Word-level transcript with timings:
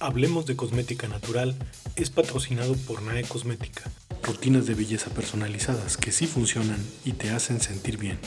Hablemos 0.00 0.44
de 0.46 0.56
Cosmética 0.56 1.08
Natural 1.08 1.54
es 1.96 2.10
patrocinado 2.10 2.74
por 2.86 3.02
NAE 3.02 3.22
Cosmética. 3.22 3.82
Rutinas 4.22 4.66
de 4.66 4.74
belleza 4.74 5.10
personalizadas 5.10 5.96
que 5.96 6.12
sí 6.12 6.26
funcionan 6.26 6.84
y 7.04 7.12
te 7.12 7.30
hacen 7.30 7.60
sentir 7.60 7.96
bien. 7.96 8.18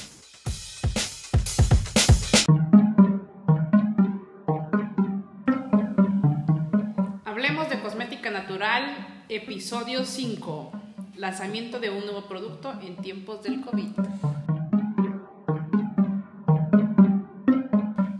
Hablemos 7.25 7.69
de 7.69 7.81
Cosmética 7.81 8.31
Natural, 8.31 9.25
episodio 9.29 10.05
5. 10.05 10.71
Lanzamiento 11.17 11.79
de 11.79 11.89
un 11.89 12.05
nuevo 12.05 12.27
producto 12.27 12.73
en 12.81 12.95
tiempos 12.97 13.43
del 13.43 13.61
COVID. 13.61 13.91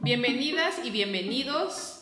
Bienvenidas 0.04 0.76
y 0.84 0.90
bienvenidos 0.90 1.97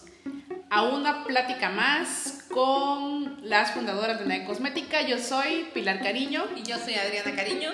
a 0.75 0.81
una 0.81 1.23
plática 1.23 1.69
más 1.69 2.43
con 2.53 3.39
las 3.47 3.71
fundadoras 3.71 4.19
de 4.19 4.25
NAE 4.25 4.43
Cosmética. 4.43 5.03
Yo 5.03 5.17
soy 5.19 5.69
Pilar 5.73 6.01
Cariño. 6.03 6.43
Y 6.53 6.63
yo 6.63 6.77
soy 6.77 6.95
Adriana 6.95 7.33
Cariño. 7.33 7.69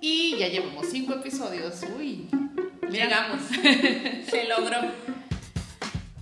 Y 0.00 0.36
ya 0.36 0.46
llevamos 0.46 0.86
cinco 0.92 1.14
episodios. 1.14 1.82
Uy, 1.98 2.28
llegamos. 2.88 3.42
Se 4.30 4.44
logró. 4.48 4.78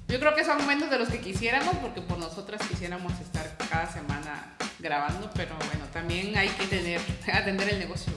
Yo 0.09 0.19
creo 0.19 0.34
que 0.34 0.46
son 0.46 0.66
menos 0.66 0.88
de 0.88 0.98
los 0.98 1.10
que 1.10 1.20
quisiéramos, 1.20 1.77
porque 1.77 2.00
por 2.00 2.16
nosotras 2.16 2.62
quisiéramos 2.66 3.12
estar 3.20 3.55
cada 3.70 3.86
semana 3.86 4.56
grabando, 4.78 5.30
pero 5.34 5.55
bueno, 5.56 5.84
también 5.92 6.38
hay 6.38 6.48
que 6.48 6.64
tener, 6.69 7.02
atender 7.34 7.69
el 7.69 7.80
negocio. 7.80 8.14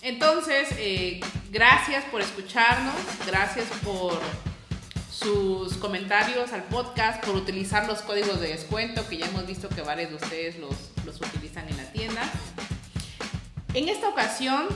Entonces, 0.00 0.68
eh, 0.78 1.20
gracias 1.52 2.02
por 2.06 2.20
escucharnos, 2.20 2.96
gracias 3.24 3.66
por 3.84 4.20
sus 5.22 5.74
comentarios 5.74 6.52
al 6.52 6.64
podcast, 6.64 7.24
por 7.24 7.36
utilizar 7.36 7.86
los 7.86 8.00
códigos 8.02 8.40
de 8.40 8.48
descuento, 8.48 9.08
que 9.08 9.18
ya 9.18 9.26
hemos 9.26 9.46
visto 9.46 9.68
que 9.68 9.82
varios 9.82 10.10
de 10.10 10.16
ustedes 10.16 10.58
los, 10.58 10.74
los 11.04 11.20
utilizan 11.20 11.68
en 11.68 11.76
la 11.76 11.84
tienda. 11.92 12.22
En 13.74 13.88
esta 13.88 14.08
ocasión 14.08 14.66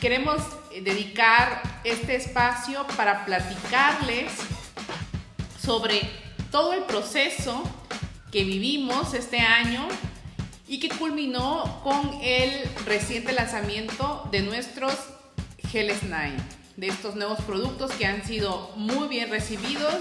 queremos 0.00 0.38
eh, 0.72 0.80
dedicar 0.82 1.62
este 1.84 2.14
espacio 2.14 2.86
para 2.96 3.24
platicarles 3.24 4.32
sobre 5.60 6.08
todo 6.50 6.72
el 6.72 6.84
proceso 6.84 7.62
que 8.30 8.44
vivimos 8.44 9.12
este 9.14 9.40
año 9.40 9.86
y 10.68 10.78
que 10.78 10.88
culminó 10.88 11.80
con 11.82 12.18
el 12.22 12.62
reciente 12.86 13.32
lanzamiento 13.32 14.28
de 14.30 14.42
nuestros 14.42 14.94
Geles 15.68 15.98
9 16.02 16.59
de 16.80 16.86
estos 16.86 17.14
nuevos 17.14 17.38
productos 17.42 17.92
que 17.92 18.06
han 18.06 18.24
sido 18.24 18.72
muy 18.74 19.06
bien 19.06 19.28
recibidos 19.28 19.96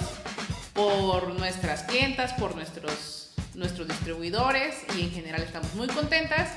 por 0.73 1.33
nuestras 1.37 1.83
clientas, 1.83 2.31
por 2.33 2.55
nuestros, 2.55 3.31
nuestros 3.53 3.85
distribuidores 3.89 4.75
y 4.97 5.01
en 5.01 5.11
general 5.11 5.41
estamos 5.41 5.75
muy 5.75 5.87
contentas 5.87 6.47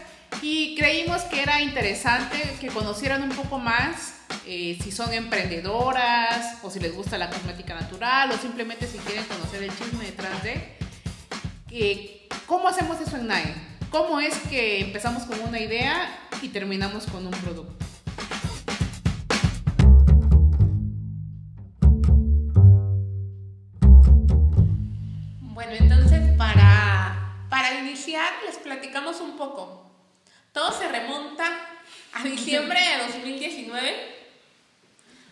y 0.40 0.76
creímos 0.76 1.22
que 1.22 1.42
era 1.42 1.60
interesante 1.60 2.38
que 2.60 2.68
conocieran 2.68 3.24
un 3.24 3.30
poco 3.30 3.58
más 3.58 4.20
eh, 4.46 4.78
si 4.80 4.92
son 4.92 5.12
emprendedoras 5.12 6.58
o 6.62 6.70
si 6.70 6.78
les 6.78 6.94
gusta 6.94 7.18
la 7.18 7.28
cosmética 7.28 7.74
natural 7.74 8.30
o 8.30 8.38
simplemente 8.38 8.86
si 8.86 8.98
quieren 8.98 9.24
conocer 9.24 9.64
el 9.64 9.76
chisme 9.76 10.04
detrás 10.04 10.40
de 10.44 10.76
eh, 11.72 12.28
cómo 12.46 12.68
hacemos 12.68 13.00
eso 13.00 13.16
en 13.16 13.26
NAE, 13.26 13.54
cómo 13.90 14.20
es 14.20 14.36
que 14.48 14.82
empezamos 14.82 15.24
con 15.24 15.40
una 15.40 15.58
idea 15.58 16.28
y 16.40 16.48
terminamos 16.50 17.06
con 17.06 17.26
un 17.26 17.32
producto. 17.32 17.91
Les 28.44 28.56
platicamos 28.56 29.20
un 29.20 29.36
poco. 29.36 29.86
Todo 30.52 30.72
se 30.76 30.88
remonta 30.88 31.46
a 32.12 32.22
diciembre 32.22 32.78
de 32.80 33.12
2019. 33.12 34.22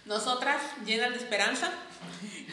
Nosotras, 0.06 0.62
llenas 0.84 1.10
de 1.10 1.16
esperanza, 1.16 1.72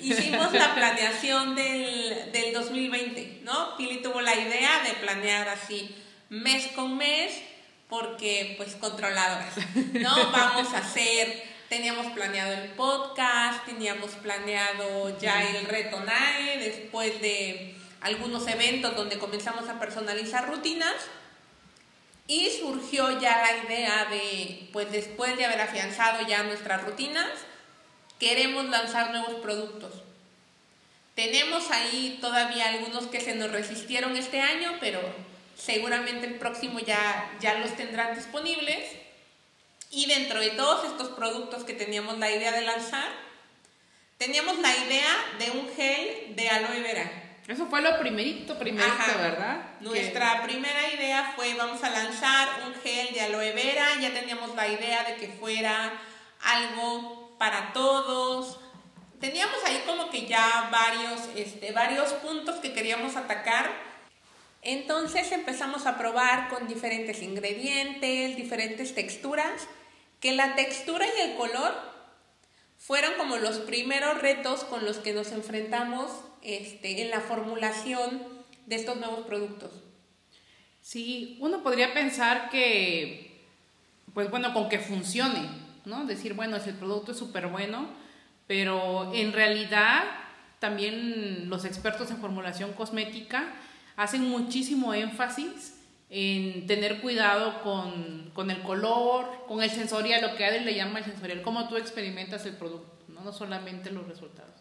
hicimos 0.01 0.51
la 0.53 0.73
planeación 0.75 1.55
del, 1.55 2.31
del 2.31 2.53
2020, 2.53 3.41
¿no? 3.43 3.77
Pili 3.77 4.01
tuvo 4.01 4.21
la 4.21 4.35
idea 4.35 4.83
de 4.83 4.93
planear 4.93 5.47
así 5.49 5.95
mes 6.29 6.67
con 6.75 6.97
mes, 6.97 7.41
porque 7.87 8.55
pues 8.57 8.75
controladoras, 8.75 9.55
¿no? 9.93 10.31
Vamos 10.31 10.73
a 10.73 10.79
hacer, 10.79 11.43
teníamos 11.69 12.07
planeado 12.07 12.51
el 12.53 12.71
podcast, 12.71 13.65
teníamos 13.65 14.11
planeado 14.11 15.17
ya 15.19 15.41
el 15.49 15.65
reto 15.65 16.01
NAE, 16.01 16.57
después 16.59 17.21
de 17.21 17.76
algunos 18.07 18.47
eventos 18.47 18.95
donde 18.95 19.19
comenzamos 19.19 19.67
a 19.67 19.79
personalizar 19.79 20.47
rutinas 20.47 20.95
y 22.25 22.49
surgió 22.49 23.19
ya 23.19 23.41
la 23.41 23.65
idea 23.65 24.05
de, 24.05 24.69
pues 24.71 24.91
después 24.91 25.37
de 25.37 25.45
haber 25.45 25.61
afianzado 25.61 26.25
ya 26.25 26.43
nuestras 26.43 26.83
rutinas, 26.83 27.29
queremos 28.19 28.65
lanzar 28.65 29.11
nuevos 29.11 29.35
productos. 29.41 29.91
Tenemos 31.15 31.69
ahí 31.71 32.17
todavía 32.21 32.69
algunos 32.69 33.07
que 33.07 33.21
se 33.21 33.35
nos 33.35 33.51
resistieron 33.51 34.15
este 34.15 34.39
año, 34.39 34.77
pero 34.79 35.01
seguramente 35.57 36.27
el 36.27 36.35
próximo 36.35 36.79
ya, 36.79 37.35
ya 37.41 37.55
los 37.55 37.75
tendrán 37.75 38.15
disponibles. 38.15 38.89
Y 39.89 40.05
dentro 40.05 40.39
de 40.39 40.51
todos 40.51 40.85
estos 40.85 41.09
productos 41.09 41.63
que 41.63 41.73
teníamos 41.73 42.17
la 42.19 42.31
idea 42.31 42.51
de 42.51 42.61
lanzar, 42.61 43.09
teníamos 44.17 44.59
la 44.59 44.75
idea 44.75 45.13
de 45.39 45.51
un 45.51 45.69
gel 45.75 46.35
de 46.35 46.49
aloe 46.49 46.81
vera 46.81 47.26
eso 47.47 47.67
fue 47.67 47.81
lo 47.81 47.97
primerito, 47.97 48.59
primerito, 48.59 49.17
¿verdad? 49.17 49.61
Nuestra 49.79 50.43
primera 50.43 50.91
idea 50.93 51.31
fue 51.35 51.53
vamos 51.53 51.81
a 51.81 51.89
lanzar 51.89 52.49
un 52.65 52.73
gel 52.75 53.13
de 53.13 53.21
aloe 53.21 53.53
vera, 53.53 53.87
ya 54.01 54.13
teníamos 54.13 54.53
la 54.53 54.67
idea 54.67 55.05
de 55.05 55.15
que 55.15 55.29
fuera 55.29 55.93
algo 56.43 57.37
para 57.37 57.71
todos. 57.71 58.59
Teníamos 59.21 59.63
ahí 59.65 59.81
como 59.85 60.09
que 60.09 60.27
ya 60.27 60.69
varios, 60.71 61.29
este, 61.35 61.71
varios 61.71 62.11
puntos 62.13 62.57
que 62.57 62.73
queríamos 62.73 63.15
atacar. 63.15 63.71
Entonces 64.61 65.31
empezamos 65.31 65.85
a 65.85 65.97
probar 65.97 66.49
con 66.49 66.67
diferentes 66.67 67.21
ingredientes, 67.21 68.35
diferentes 68.35 68.93
texturas, 68.93 69.67
que 70.19 70.33
la 70.33 70.55
textura 70.55 71.05
y 71.07 71.21
el 71.21 71.37
color 71.37 71.73
fueron 72.77 73.13
como 73.17 73.37
los 73.37 73.59
primeros 73.59 74.21
retos 74.21 74.65
con 74.65 74.83
los 74.83 74.97
que 74.97 75.13
nos 75.13 75.31
enfrentamos 75.31 76.11
este, 76.47 77.01
en 77.01 77.09
la 77.09 77.19
formulación 77.19 78.23
de 78.65 78.77
estos 78.77 78.95
nuevos 78.95 79.27
productos. 79.27 79.69
Sí, 80.81 81.37
uno 81.41 81.61
podría 81.61 81.93
pensar 81.93 82.49
que, 82.49 83.43
pues 84.13 84.31
bueno, 84.31 84.53
con 84.53 84.69
que 84.69 84.79
funcione, 84.79 85.41
¿no? 85.83 86.05
Decir, 86.05 86.35
bueno, 86.35 86.55
el 86.55 86.73
producto 86.75 87.11
es 87.11 87.17
súper 87.17 87.47
bueno, 87.47 87.89
pero 88.47 89.13
en 89.13 89.33
realidad 89.33 90.05
también 90.59 91.49
los 91.49 91.65
expertos 91.65 92.11
en 92.11 92.17
formulación 92.19 92.71
cosmética 92.71 93.53
hacen 93.97 94.29
muchísimo 94.29 94.93
énfasis 94.93 95.73
en 96.09 96.65
tener 96.65 97.01
cuidado 97.01 97.61
con, 97.61 98.31
con, 98.33 98.51
el 98.51 98.61
color, 98.61 99.43
con 99.49 99.61
el 99.61 99.69
sensorial, 99.69 100.21
lo 100.21 100.37
que 100.37 100.45
Adel 100.45 100.63
le 100.63 100.75
llama 100.75 100.99
el 100.99 101.05
sensorial, 101.05 101.41
cómo 101.41 101.67
tú 101.67 101.75
experimentas 101.75 102.45
el 102.45 102.55
producto, 102.55 103.03
no, 103.09 103.19
no 103.19 103.33
solamente 103.33 103.91
los 103.91 104.07
resultados. 104.07 104.53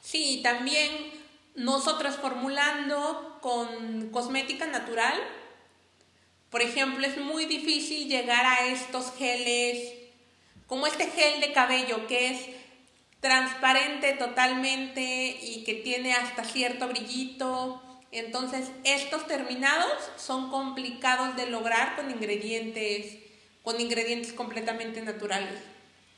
Sí, 0.00 0.40
también 0.44 1.23
nosotras 1.54 2.16
formulando 2.16 3.38
con 3.40 4.10
cosmética 4.10 4.66
natural, 4.66 5.14
por 6.50 6.62
ejemplo, 6.62 7.06
es 7.06 7.16
muy 7.18 7.46
difícil 7.46 8.08
llegar 8.08 8.46
a 8.46 8.66
estos 8.66 9.12
geles, 9.16 9.92
como 10.66 10.86
este 10.86 11.06
gel 11.10 11.40
de 11.40 11.52
cabello 11.52 12.06
que 12.06 12.30
es 12.30 12.40
transparente 13.20 14.12
totalmente 14.12 15.36
y 15.42 15.64
que 15.64 15.74
tiene 15.74 16.12
hasta 16.12 16.44
cierto 16.44 16.88
brillito. 16.88 17.82
Entonces, 18.12 18.70
estos 18.84 19.26
terminados 19.26 20.10
son 20.16 20.50
complicados 20.50 21.34
de 21.34 21.46
lograr 21.46 21.96
con 21.96 22.10
ingredientes, 22.10 23.18
con 23.62 23.80
ingredientes 23.80 24.32
completamente 24.32 25.02
naturales. 25.02 25.58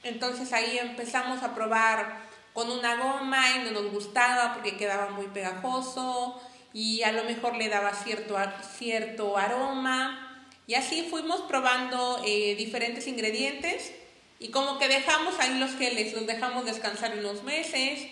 Entonces 0.03 0.53
ahí 0.53 0.79
empezamos 0.79 1.43
a 1.43 1.55
probar 1.55 2.26
con 2.57 2.71
una 2.71 2.97
goma 2.97 3.45
y 3.55 3.65
no 3.65 3.71
nos 3.73 3.93
gustaba 3.93 4.55
porque 4.55 4.79
quedaba 4.79 5.11
muy 5.11 5.27
pegajoso 5.27 6.41
y 6.73 7.03
a 7.03 7.13
lo 7.13 7.25
mejor 7.25 7.55
le 7.55 7.69
daba 7.69 7.93
cierto, 7.93 8.35
cierto 8.79 9.37
aroma. 9.37 10.49
Y 10.67 10.73
así 10.73 11.07
fuimos 11.11 11.43
probando 11.43 12.23
eh, 12.25 12.55
diferentes 12.55 13.07
ingredientes 13.09 13.93
y 14.39 14.49
como 14.49 14.79
que 14.79 14.89
dejamos 14.89 15.39
ahí 15.39 15.59
los 15.59 15.73
geles, 15.73 16.15
los 16.15 16.27
dejamos 16.27 16.65
descansar 16.65 17.19
unos 17.19 17.43
meses. 17.43 18.07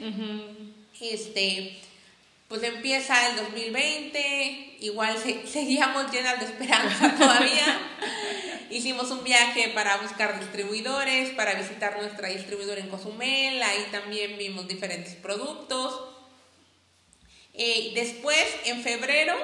Este, 1.01 1.79
pues 2.49 2.63
empieza 2.63 3.29
el 3.29 3.37
2020, 3.37 4.77
igual 4.81 5.17
seguíamos 5.47 6.11
llenas 6.13 6.41
de 6.41 6.47
esperanza 6.47 7.15
todavía. 7.17 7.81
Hicimos 8.71 9.11
un 9.11 9.23
viaje 9.23 9.69
para 9.69 9.99
buscar 9.99 10.39
distribuidores, 10.41 11.31
para 11.31 11.55
visitar 11.55 11.97
nuestra 11.97 12.29
distribuidora 12.29 12.81
en 12.81 12.89
Cozumel, 12.89 13.63
ahí 13.63 13.87
también 13.93 14.37
vimos 14.37 14.67
diferentes 14.67 15.15
productos. 15.15 16.01
Eh, 17.53 17.93
después, 17.95 18.45
en 18.65 18.83
febrero, 18.83 19.37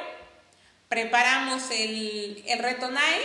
preparamos 0.89 1.71
el, 1.71 2.43
el 2.47 2.59
reto 2.59 2.91
NAE. 2.91 3.21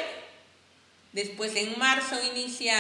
Después, 1.12 1.56
en 1.56 1.80
marzo, 1.80 2.16
inicia, 2.24 2.78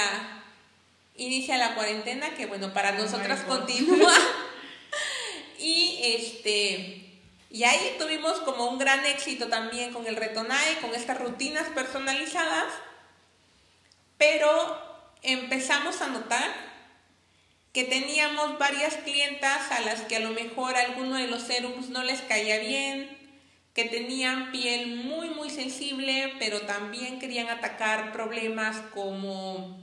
inicia 1.15 1.57
la 1.57 1.73
cuarentena, 1.73 2.35
que 2.35 2.45
bueno, 2.45 2.73
para 2.73 2.91
nosotras 2.91 3.41
continúa. 3.41 4.13
este. 6.13 7.01
Y 7.49 7.63
ahí 7.63 7.95
tuvimos 7.97 8.39
como 8.39 8.67
un 8.67 8.77
gran 8.77 9.05
éxito 9.05 9.47
también 9.47 9.93
con 9.93 10.07
el 10.07 10.15
reto 10.15 10.43
NAE, 10.43 10.79
con 10.81 10.93
estas 10.93 11.19
rutinas 11.19 11.67
personalizadas. 11.69 12.73
Pero 14.17 14.49
empezamos 15.21 16.01
a 16.01 16.07
notar 16.07 16.51
que 17.73 17.83
teníamos 17.83 18.57
varias 18.57 18.95
clientas 18.95 19.71
a 19.71 19.81
las 19.81 20.01
que 20.01 20.15
a 20.15 20.19
lo 20.19 20.31
mejor 20.31 20.77
alguno 20.77 21.17
de 21.17 21.27
los 21.27 21.41
serums 21.43 21.89
no 21.89 22.03
les 22.03 22.21
caía 22.21 22.59
bien, 22.59 23.17
que 23.73 23.83
tenían 23.83 24.51
piel 24.53 24.95
muy 24.95 25.29
muy 25.29 25.49
sensible, 25.49 26.33
pero 26.39 26.61
también 26.61 27.19
querían 27.19 27.49
atacar 27.49 28.13
problemas 28.13 28.77
como 28.93 29.77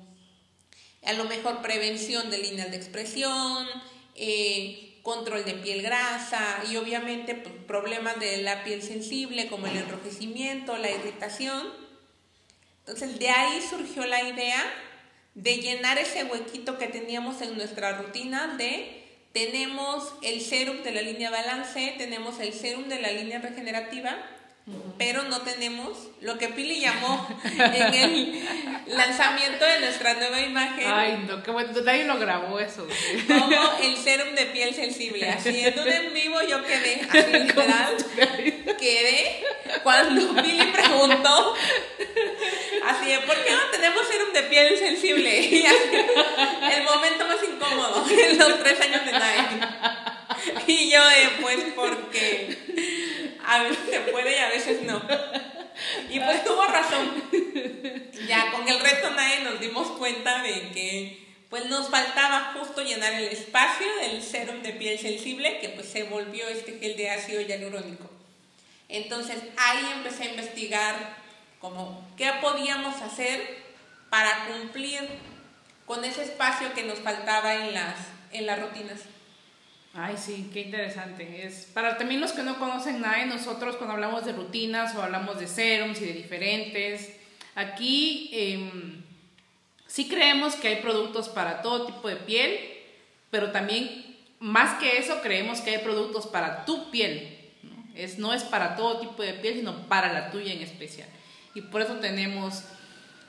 a 1.04 1.12
lo 1.12 1.24
mejor 1.24 1.60
prevención 1.60 2.30
de 2.30 2.38
líneas 2.38 2.70
de 2.70 2.76
expresión, 2.78 3.66
eh, 4.14 4.91
control 5.02 5.44
de 5.44 5.54
piel 5.54 5.82
grasa 5.82 6.62
y 6.70 6.76
obviamente 6.76 7.34
pues, 7.34 7.54
problemas 7.66 8.18
de 8.20 8.42
la 8.42 8.64
piel 8.64 8.82
sensible 8.82 9.48
como 9.48 9.66
el 9.66 9.76
enrojecimiento, 9.76 10.76
la 10.78 10.90
irritación. 10.90 11.72
Entonces 12.80 13.18
de 13.18 13.30
ahí 13.30 13.60
surgió 13.68 14.06
la 14.06 14.22
idea 14.22 14.62
de 15.34 15.56
llenar 15.56 15.98
ese 15.98 16.24
huequito 16.24 16.78
que 16.78 16.88
teníamos 16.88 17.40
en 17.40 17.56
nuestra 17.56 17.98
rutina 17.98 18.56
de 18.58 19.02
tenemos 19.32 20.12
el 20.22 20.42
serum 20.42 20.82
de 20.82 20.92
la 20.92 21.00
línea 21.00 21.30
balance, 21.30 21.94
tenemos 21.96 22.38
el 22.38 22.52
serum 22.52 22.88
de 22.88 23.00
la 23.00 23.12
línea 23.12 23.38
regenerativa, 23.38 24.18
pero 24.96 25.24
no 25.24 25.40
tenemos 25.40 26.10
lo 26.20 26.38
que 26.38 26.48
Pili 26.48 26.80
llamó 26.80 27.26
en 27.58 27.94
el 27.94 28.44
lanzamiento 28.86 29.64
de 29.64 29.80
nuestra 29.80 30.14
nueva 30.14 30.40
imagen. 30.40 30.86
Ay, 30.86 31.24
no, 31.26 31.42
qué 31.42 31.50
bueno, 31.50 31.72
nadie 31.84 32.04
lo 32.04 32.18
grabó 32.18 32.60
eso. 32.60 32.86
Como 33.26 33.78
el 33.82 33.96
serum 33.96 34.34
de 34.34 34.46
piel 34.46 34.74
sensible. 34.74 35.28
Así 35.28 35.64
en 35.64 35.78
un 35.78 35.88
en 35.88 36.14
vivo 36.14 36.40
yo 36.42 36.62
quedé, 36.64 37.00
así 37.10 37.32
literal, 37.32 37.96
quedé 38.78 39.44
cuando 39.82 40.42
Pili 40.42 40.64
preguntó, 40.66 41.54
así 42.86 43.06
de, 43.10 43.18
¿por 43.20 43.36
qué 43.42 43.52
no 43.52 43.70
tenemos 43.72 44.06
serum 44.06 44.32
de 44.32 44.42
piel 44.44 44.78
sensible? 44.78 45.40
Y 45.40 45.66
así, 45.66 46.76
el 46.76 46.84
momento 46.84 47.26
más 47.26 47.42
incómodo 47.42 48.04
en 48.10 48.38
los 48.38 48.62
tres 48.62 48.80
años 48.80 49.04
de 49.04 49.12
NAE. 49.12 49.38
Y 50.66 50.90
yo, 50.90 51.00
eh, 51.10 51.30
pues, 51.40 51.58
porque 51.74 52.58
a 53.44 53.62
veces 53.62 53.78
se 53.90 53.98
puede 54.12 54.36
y 54.36 54.38
a 54.38 54.48
veces 54.48 54.82
no. 54.82 55.02
Y 56.10 56.20
pues 56.20 56.44
tuvo 56.44 56.64
razón. 56.66 57.24
Ya 58.28 58.52
con 58.52 58.68
el 58.68 58.78
reto 58.78 59.10
NAE 59.10 59.40
nos 59.40 59.58
dimos 59.58 59.88
cuenta 59.98 60.42
de 60.42 60.70
que 60.70 61.22
pues 61.48 61.66
nos 61.66 61.90
faltaba 61.90 62.54
justo 62.54 62.82
llenar 62.82 63.12
el 63.14 63.28
espacio 63.28 63.86
del 63.96 64.22
serum 64.22 64.62
de 64.62 64.72
piel 64.72 64.98
sensible 64.98 65.58
que 65.60 65.70
pues 65.70 65.86
se 65.88 66.04
volvió 66.04 66.48
este 66.48 66.78
gel 66.78 66.96
de 66.96 67.10
ácido 67.10 67.40
hialurónico. 67.40 68.08
Entonces 68.88 69.38
ahí 69.56 69.90
empecé 69.94 70.24
a 70.24 70.30
investigar 70.30 71.16
como 71.58 72.06
qué 72.16 72.30
podíamos 72.40 73.00
hacer 73.02 73.62
para 74.10 74.46
cumplir 74.46 75.08
con 75.86 76.04
ese 76.04 76.22
espacio 76.22 76.72
que 76.74 76.84
nos 76.84 77.00
faltaba 77.00 77.54
en 77.54 77.74
las, 77.74 77.96
en 78.32 78.46
las 78.46 78.60
rutinas. 78.60 79.00
Ay, 79.94 80.16
sí, 80.16 80.48
qué 80.52 80.62
interesante. 80.62 81.46
Es 81.46 81.66
para 81.66 81.98
también 81.98 82.20
los 82.20 82.32
que 82.32 82.42
no 82.42 82.58
conocen 82.58 83.02
nada 83.02 83.18
de 83.18 83.26
nosotros 83.26 83.76
cuando 83.76 83.92
hablamos 83.92 84.24
de 84.24 84.32
rutinas 84.32 84.94
o 84.94 85.02
hablamos 85.02 85.38
de 85.38 85.46
serums 85.46 86.00
y 86.00 86.06
de 86.06 86.12
diferentes. 86.14 87.14
Aquí 87.54 88.30
em, 88.32 89.02
sí 89.86 90.08
creemos 90.08 90.54
que 90.54 90.68
hay 90.68 90.76
productos 90.76 91.28
para 91.28 91.60
todo 91.60 91.86
tipo 91.86 92.08
de 92.08 92.16
piel, 92.16 92.58
pero 93.30 93.52
también 93.52 94.16
más 94.38 94.80
que 94.80 94.96
eso 94.96 95.20
creemos 95.22 95.60
que 95.60 95.76
hay 95.76 95.78
productos 95.82 96.26
para 96.26 96.64
tu 96.64 96.90
piel. 96.90 97.38
¿no? 97.62 97.84
Es, 97.94 98.18
no 98.18 98.32
es 98.32 98.44
para 98.44 98.76
todo 98.76 98.98
tipo 98.98 99.22
de 99.22 99.34
piel, 99.34 99.56
sino 99.56 99.86
para 99.88 100.10
la 100.10 100.30
tuya 100.30 100.54
en 100.54 100.62
especial. 100.62 101.08
Y 101.54 101.60
por 101.60 101.82
eso 101.82 101.96
tenemos 101.96 102.64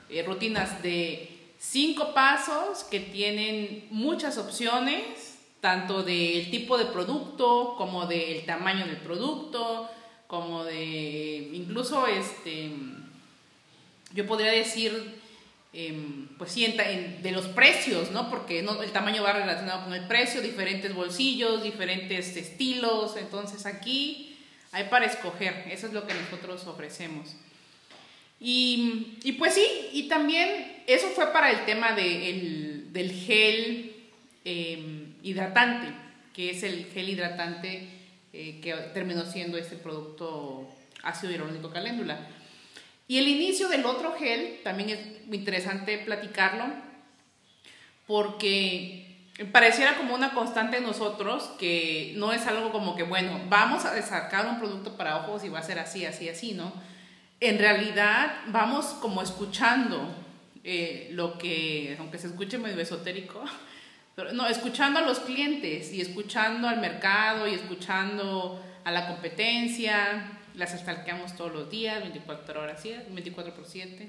eh, 0.08 0.22
rutinas 0.22 0.82
de 0.82 1.28
cinco 1.58 2.14
pasos 2.14 2.84
que 2.84 3.00
tienen 3.00 3.86
muchas 3.90 4.38
opciones 4.38 5.33
tanto 5.64 6.02
del 6.02 6.50
tipo 6.50 6.76
de 6.76 6.84
producto 6.84 7.74
como 7.78 8.04
del 8.04 8.44
tamaño 8.44 8.84
del 8.84 8.98
producto, 8.98 9.90
como 10.26 10.62
de 10.62 11.48
incluso 11.54 12.06
este, 12.06 12.70
yo 14.12 14.26
podría 14.26 14.52
decir, 14.52 15.22
em, 15.72 16.28
pues 16.36 16.52
sí, 16.52 16.66
de 16.66 17.32
los 17.32 17.46
precios, 17.46 18.10
¿no? 18.10 18.28
Porque 18.28 18.58
el 18.58 18.92
tamaño 18.92 19.22
va 19.22 19.32
relacionado 19.32 19.84
con 19.84 19.94
el 19.94 20.06
precio, 20.06 20.42
diferentes 20.42 20.94
bolsillos, 20.94 21.62
diferentes 21.62 22.36
estilos, 22.36 23.16
entonces 23.16 23.64
aquí 23.64 24.36
hay 24.70 24.84
para 24.90 25.06
escoger, 25.06 25.64
eso 25.70 25.86
es 25.86 25.94
lo 25.94 26.06
que 26.06 26.12
nosotros 26.12 26.66
ofrecemos. 26.66 27.36
Y, 28.38 29.16
y 29.22 29.32
pues 29.32 29.54
sí, 29.54 29.66
y 29.94 30.08
también 30.08 30.82
eso 30.86 31.08
fue 31.08 31.32
para 31.32 31.50
el 31.50 31.64
tema 31.64 31.92
de 31.92 32.28
el, 32.28 32.92
del 32.92 33.10
gel. 33.12 33.92
Eh, 34.44 35.03
hidratante, 35.24 35.88
que 36.32 36.50
es 36.50 36.62
el 36.62 36.84
gel 36.92 37.08
hidratante 37.08 37.88
eh, 38.32 38.60
que 38.62 38.72
terminó 38.92 39.24
siendo 39.24 39.58
este 39.58 39.76
producto 39.76 40.68
ácido 41.02 41.32
hialurónico 41.32 41.70
caléndula. 41.70 42.18
Y 43.08 43.18
el 43.18 43.28
inicio 43.28 43.68
del 43.68 43.84
otro 43.84 44.14
gel 44.16 44.60
también 44.62 44.90
es 44.90 45.34
interesante 45.34 45.98
platicarlo 45.98 46.66
porque 48.06 49.04
pareciera 49.50 49.96
como 49.96 50.14
una 50.14 50.32
constante 50.32 50.76
en 50.76 50.84
nosotros 50.84 51.50
que 51.58 52.12
no 52.16 52.32
es 52.32 52.46
algo 52.46 52.70
como 52.70 52.94
que, 52.94 53.02
bueno, 53.02 53.40
vamos 53.48 53.84
a 53.84 54.00
sacar 54.02 54.46
un 54.46 54.58
producto 54.58 54.96
para 54.96 55.16
ojos 55.18 55.44
y 55.44 55.48
va 55.48 55.58
a 55.58 55.62
ser 55.62 55.78
así, 55.78 56.04
así, 56.04 56.28
así, 56.28 56.52
¿no? 56.52 56.72
En 57.40 57.58
realidad 57.58 58.32
vamos 58.48 58.86
como 59.00 59.22
escuchando 59.22 60.14
eh, 60.62 61.08
lo 61.12 61.36
que, 61.36 61.96
aunque 61.98 62.18
se 62.18 62.28
escuche 62.28 62.58
medio 62.58 62.80
esotérico, 62.80 63.44
no, 64.32 64.46
escuchando 64.46 65.00
a 65.00 65.02
los 65.02 65.20
clientes 65.20 65.92
y 65.92 66.00
escuchando 66.00 66.68
al 66.68 66.80
mercado 66.80 67.48
y 67.48 67.54
escuchando 67.54 68.62
a 68.84 68.90
la 68.92 69.08
competencia, 69.08 70.38
las 70.54 70.72
estalqueamos 70.72 71.34
todos 71.36 71.52
los 71.52 71.70
días, 71.70 72.00
24 72.00 72.60
horas, 72.60 72.82
24 72.82 73.54
por 73.54 73.66
7. 73.66 74.08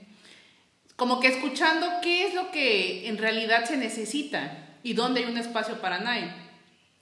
Como 0.96 1.20
que 1.20 1.27
escuchando 1.27 1.88
qué 2.01 2.27
es 2.27 2.36
lo 2.36 2.51
que 2.51 3.08
en 3.08 3.18
realidad 3.18 3.65
se 3.65 3.77
necesita 3.77 4.77
y 4.84 4.94
dónde 4.94 5.22
hay 5.22 5.32
un 5.32 5.38
espacio 5.38 5.82
para 5.82 6.00
nadie. 6.00 6.32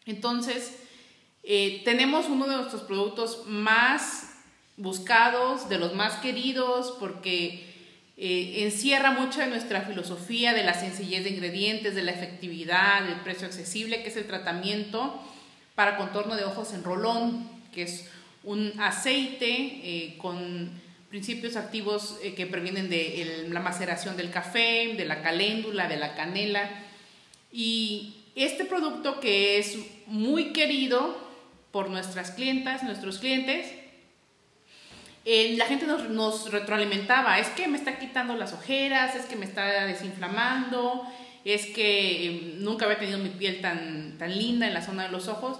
Entonces, 0.05 0.79
eh, 1.43 1.81
tenemos 1.83 2.27
uno 2.27 2.47
de 2.47 2.55
nuestros 2.55 2.83
productos 2.83 3.43
más 3.47 4.33
buscados, 4.77 5.67
de 5.69 5.77
los 5.77 5.93
más 5.93 6.15
queridos, 6.15 6.95
porque 6.99 7.72
eh, 8.25 8.63
encierra 8.63 9.11
mucho 9.11 9.41
de 9.41 9.47
nuestra 9.47 9.81
filosofía 9.81 10.53
de 10.53 10.63
la 10.63 10.73
sencillez 10.73 11.25
de 11.25 11.31
ingredientes, 11.31 11.93
de 11.93 12.03
la 12.03 12.11
efectividad, 12.11 13.03
del 13.03 13.19
precio 13.19 13.45
accesible, 13.45 14.01
que 14.01 14.07
es 14.07 14.15
el 14.15 14.27
tratamiento 14.27 15.21
para 15.75 15.97
contorno 15.97 16.37
de 16.37 16.45
ojos 16.45 16.73
en 16.73 16.85
rolón, 16.85 17.49
que 17.73 17.83
es 17.83 18.09
un 18.45 18.79
aceite 18.79 19.49
eh, 19.49 20.15
con 20.19 20.71
principios 21.09 21.57
activos 21.57 22.17
eh, 22.23 22.33
que 22.33 22.47
previenen 22.47 22.89
de 22.89 23.45
la 23.49 23.59
maceración 23.59 24.15
del 24.15 24.31
café, 24.31 24.93
de 24.95 25.03
la 25.03 25.21
caléndula, 25.21 25.89
de 25.89 25.97
la 25.97 26.15
canela. 26.15 26.69
Y 27.51 28.23
este 28.35 28.63
producto 28.63 29.19
que 29.19 29.57
es 29.57 29.77
muy 30.07 30.53
querido 30.53 31.17
por 31.73 31.89
nuestras 31.89 32.31
clientas, 32.31 32.83
nuestros 32.83 33.19
clientes, 33.19 33.82
eh, 35.25 35.55
la 35.57 35.65
gente 35.65 35.85
nos, 35.87 36.51
retroalimentaba, 36.51 37.39
es 37.39 37.47
que 37.49 37.67
me 37.67 37.77
está 37.77 37.97
quitando 37.97 38.35
las 38.35 38.53
ojeras, 38.53 39.15
es 39.15 39.25
que 39.25 39.37
me 39.37 39.45
está 39.45 39.85
desinflamando, 39.85 41.07
es 41.45 41.67
que 41.67 42.27
em, 42.27 42.63
nunca 42.63 42.85
había 42.85 42.99
tenido 42.99 43.19
mi 43.19 43.29
piel 43.29 43.61
tan, 43.61 44.17
tan 44.17 44.37
linda 44.37 44.67
en 44.67 44.73
la 44.73 44.81
zona 44.81 45.03
de 45.03 45.09
los 45.09 45.27
ojos. 45.29 45.59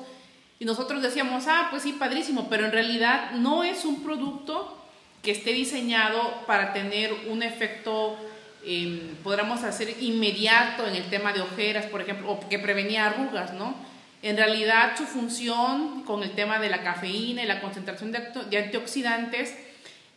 Y 0.59 0.65
nosotros 0.65 1.01
decíamos, 1.01 1.45
ah, 1.47 1.67
pues 1.71 1.83
sí, 1.83 1.93
padrísimo, 1.93 2.47
pero 2.49 2.65
en 2.65 2.71
realidad 2.71 3.31
no 3.31 3.63
es 3.63 3.85
un 3.85 4.03
producto 4.03 4.77
que 5.21 5.31
esté 5.31 5.53
diseñado 5.53 6.19
para 6.45 6.73
tener 6.73 7.13
un 7.29 7.43
efecto, 7.43 8.17
eh, 8.65 9.13
podríamos 9.23 9.63
hacer 9.63 9.95
inmediato 10.01 10.85
en 10.85 10.95
el 10.95 11.03
tema 11.09 11.31
de 11.31 11.41
ojeras, 11.41 11.85
por 11.85 12.01
ejemplo, 12.01 12.31
o 12.31 12.49
que 12.49 12.59
prevenía 12.59 13.05
arrugas, 13.05 13.53
¿no? 13.53 13.75
En 14.23 14.37
realidad 14.37 14.97
su 14.97 15.03
función 15.03 16.03
con 16.03 16.23
el 16.23 16.31
tema 16.31 16.57
de 16.57 16.69
la 16.69 16.81
cafeína 16.81 17.43
y 17.43 17.45
la 17.45 17.59
concentración 17.59 18.13
de, 18.13 18.57
antioxidantes 18.57 19.53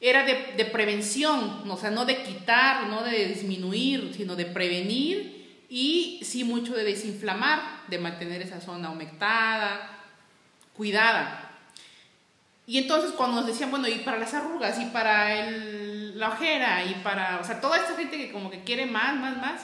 era 0.00 0.25
de, 0.25 0.64
prevención, 0.66 1.68
o 1.68 1.76
sea, 1.76 1.90
no 1.90 2.04
de 2.04 2.22
quitar, 2.22 2.86
no 2.86 3.02
de 3.02 3.26
disminuir, 3.26 4.14
sino 4.16 4.36
de 4.36 4.44
prevenir 4.44 5.64
y 5.68 6.20
sí 6.22 6.44
mucho 6.44 6.75
de 6.75 6.84
desinflamar, 6.84 7.60
de 7.88 7.98
mantener 7.98 8.40
esa 8.42 8.60
zona 8.60 8.90
humectada, 8.90 9.90
cuidada. 10.76 11.50
Y 12.64 12.78
entonces 12.78 13.10
cuando 13.10 13.38
nos 13.38 13.48
decían, 13.48 13.72
bueno, 13.72 13.88
y 13.88 13.98
para 13.98 14.18
las 14.18 14.34
arrugas, 14.34 14.78
y 14.80 14.84
para 14.84 15.34
el, 15.34 16.16
la 16.16 16.28
ojera, 16.28 16.84
y 16.84 16.94
para, 17.02 17.40
o 17.40 17.44
sea, 17.44 17.60
toda 17.60 17.78
esta 17.78 17.96
gente 17.96 18.16
que 18.18 18.30
como 18.30 18.52
que 18.52 18.62
quiere 18.62 18.86
más, 18.86 19.16
más, 19.16 19.36
más, 19.36 19.62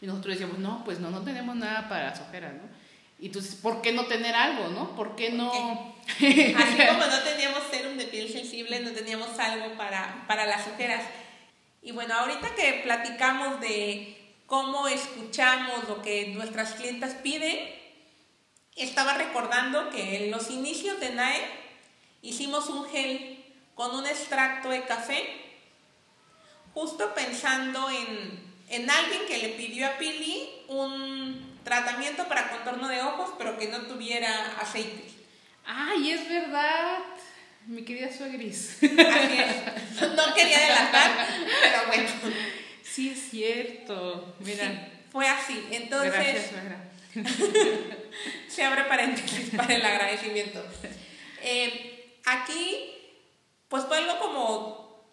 y 0.00 0.06
nosotros 0.06 0.38
decíamos, 0.38 0.60
no, 0.60 0.82
pues 0.82 0.98
no, 0.98 1.10
no 1.10 1.20
tenemos 1.20 1.54
nada 1.56 1.90
para 1.90 2.04
las 2.04 2.20
ojeras, 2.22 2.54
¿no? 2.54 2.85
Y 3.18 3.26
entonces, 3.26 3.54
¿por 3.54 3.80
qué 3.80 3.92
no 3.92 4.06
tener 4.06 4.34
algo, 4.34 4.68
no? 4.68 4.94
¿Por 4.94 5.16
qué 5.16 5.30
no...? 5.30 5.94
Así 6.06 6.86
como 6.86 7.06
no 7.06 7.22
teníamos 7.24 7.62
serum 7.70 7.96
de 7.96 8.04
piel 8.04 8.30
sensible, 8.30 8.80
no 8.80 8.90
teníamos 8.90 9.38
algo 9.38 9.76
para, 9.76 10.24
para 10.28 10.46
las 10.46 10.66
ojeras. 10.68 11.04
Y 11.82 11.92
bueno, 11.92 12.14
ahorita 12.14 12.54
que 12.54 12.80
platicamos 12.84 13.60
de 13.60 14.16
cómo 14.46 14.86
escuchamos 14.88 15.88
lo 15.88 16.02
que 16.02 16.28
nuestras 16.28 16.74
clientas 16.74 17.14
piden, 17.14 17.58
estaba 18.76 19.14
recordando 19.14 19.90
que 19.90 20.24
en 20.24 20.30
los 20.30 20.50
inicios 20.50 21.00
de 21.00 21.10
NAE 21.10 21.40
hicimos 22.22 22.68
un 22.68 22.88
gel 22.88 23.44
con 23.74 23.94
un 23.94 24.06
extracto 24.06 24.68
de 24.68 24.84
café, 24.84 25.24
justo 26.74 27.14
pensando 27.14 27.88
en, 27.88 28.54
en 28.68 28.90
alguien 28.90 29.22
que 29.26 29.38
le 29.38 29.48
pidió 29.50 29.86
a 29.86 29.96
Pili 29.96 30.48
un 30.68 31.55
tratamiento 31.66 32.28
para 32.28 32.48
contorno 32.48 32.86
de 32.86 33.02
ojos, 33.02 33.34
pero 33.36 33.58
que 33.58 33.66
no 33.66 33.80
tuviera 33.82 34.56
aceite. 34.60 35.04
Ay, 35.64 36.12
es 36.12 36.28
verdad. 36.28 36.98
Mi 37.66 37.84
querida 37.84 38.08
suegris. 38.16 38.76
Así 38.76 39.38
es. 39.38 40.00
No 40.00 40.32
quería 40.32 40.60
delatar, 40.60 41.26
pero 41.60 41.86
bueno. 41.88 42.08
Sí, 42.84 43.10
es 43.10 43.30
cierto. 43.30 44.36
Mira. 44.38 44.92
fue 45.10 45.26
así. 45.26 45.66
Entonces. 45.72 46.12
Gracias, 46.12 46.50
suegra. 46.50 46.88
se 48.48 48.64
abre 48.64 48.84
paréntesis 48.84 49.50
para 49.56 49.74
el 49.74 49.84
agradecimiento. 49.84 50.64
Eh, 51.42 52.20
aquí, 52.26 52.94
pues 53.68 53.84
fue 53.86 53.98
algo 53.98 54.20
como. 54.20 55.04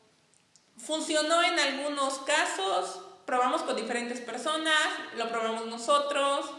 Funcionó 0.77 1.41
en 1.41 1.57
algunos 1.59 2.19
casos, 2.19 3.02
probamos 3.25 3.61
con 3.63 3.75
diferentes 3.75 4.19
personas, 4.21 4.77
lo 5.17 5.29
probamos 5.29 5.65
nosotros. 5.67 6.49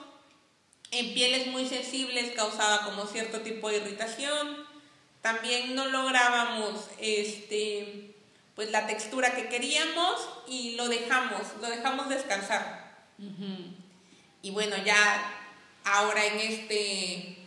En 0.90 1.12
pieles 1.12 1.48
muy 1.48 1.68
sensibles 1.68 2.32
causaba 2.32 2.84
como 2.84 3.06
cierto 3.06 3.40
tipo 3.40 3.68
de 3.68 3.78
irritación. 3.78 4.66
También 5.22 5.74
no 5.74 5.86
lográbamos 5.86 6.88
este, 6.98 8.14
pues 8.54 8.70
la 8.70 8.86
textura 8.86 9.34
que 9.34 9.48
queríamos 9.48 10.28
y 10.46 10.76
lo 10.76 10.88
dejamos, 10.88 11.42
lo 11.60 11.68
dejamos 11.68 12.08
descansar. 12.08 12.84
Y 14.42 14.50
bueno, 14.50 14.76
ya 14.84 14.96
ahora 15.84 16.24
en 16.26 16.40
este, 16.40 17.38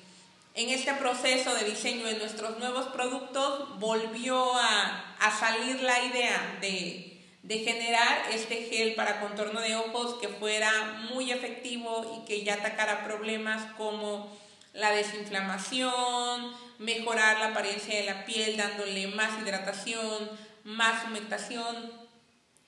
en 0.56 0.70
este 0.70 0.94
proceso 0.96 1.54
de 1.54 1.66
diseño 1.66 2.06
de 2.08 2.18
nuestros 2.18 2.58
nuevos 2.58 2.88
productos 2.88 3.80
volvió 3.80 4.56
a, 4.58 5.16
a 5.20 5.40
salir 5.40 5.82
la 5.82 6.04
idea 6.04 6.58
de 6.60 7.17
de 7.48 7.60
generar 7.60 8.24
este 8.34 8.64
gel 8.64 8.94
para 8.96 9.22
contorno 9.22 9.62
de 9.62 9.78
ojos 9.78 10.20
que 10.20 10.28
fuera 10.28 11.06
muy 11.10 11.32
efectivo 11.32 12.20
y 12.20 12.28
que 12.28 12.44
ya 12.44 12.56
atacara 12.56 13.06
problemas 13.06 13.74
como 13.78 14.38
la 14.74 14.92
desinflamación, 14.92 16.52
mejorar 16.78 17.40
la 17.40 17.52
apariencia 17.52 17.98
de 17.98 18.06
la 18.06 18.26
piel 18.26 18.58
dándole 18.58 19.08
más 19.08 19.42
hidratación, 19.42 20.30
más 20.66 21.06
humectación 21.06 21.90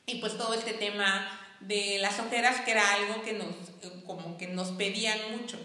y 0.06 0.16
pues 0.22 0.38
todo 0.38 0.54
este 0.54 0.72
tema 0.72 1.28
de 1.60 1.98
las 2.00 2.18
ojeras 2.22 2.62
que 2.62 2.72
era 2.72 2.94
algo 2.94 3.22
que 3.22 3.34
nos 3.34 3.50
como 4.06 4.38
que 4.38 4.48
nos 4.48 4.70
pedían 4.70 5.20
mucho. 5.38 5.60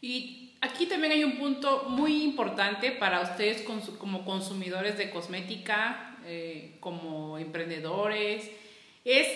Y 0.00 0.54
aquí 0.62 0.86
también 0.86 1.12
hay 1.12 1.22
un 1.22 1.36
punto 1.36 1.84
muy 1.90 2.22
importante 2.22 2.92
para 2.92 3.20
ustedes 3.20 3.62
como 3.62 4.24
consumidores 4.24 4.96
de 4.96 5.10
cosmética, 5.10 6.15
eh, 6.26 6.76
como 6.80 7.38
emprendedores, 7.38 8.50
es 9.04 9.26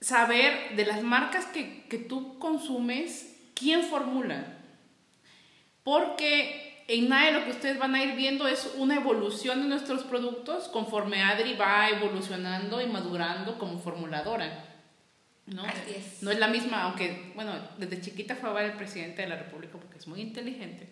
saber 0.00 0.76
de 0.76 0.84
las 0.84 1.02
marcas 1.02 1.46
que, 1.46 1.84
que 1.88 1.98
tú 1.98 2.38
consumes, 2.38 3.36
quién 3.54 3.84
formula. 3.84 4.58
Porque 5.82 6.84
en 6.88 7.08
NAE 7.08 7.32
lo 7.32 7.44
que 7.44 7.50
ustedes 7.50 7.78
van 7.78 7.94
a 7.94 8.02
ir 8.02 8.14
viendo 8.16 8.46
es 8.46 8.74
una 8.76 8.96
evolución 8.96 9.62
de 9.62 9.68
nuestros 9.68 10.04
productos 10.04 10.68
conforme 10.68 11.22
Adri 11.22 11.54
va 11.54 11.88
evolucionando 11.88 12.80
y 12.80 12.86
madurando 12.86 13.58
como 13.58 13.78
formuladora. 13.78 14.68
¿no? 15.46 15.64
es. 15.64 16.22
no 16.22 16.30
es 16.30 16.38
la 16.38 16.48
misma, 16.48 16.82
aunque, 16.82 17.32
bueno, 17.34 17.52
desde 17.78 18.00
chiquita 18.00 18.36
fue 18.36 18.50
a 18.50 18.52
ver 18.52 18.70
el 18.70 18.76
presidente 18.76 19.22
de 19.22 19.28
la 19.28 19.36
República 19.36 19.78
porque 19.78 19.98
es 19.98 20.06
muy 20.06 20.20
inteligente. 20.20 20.88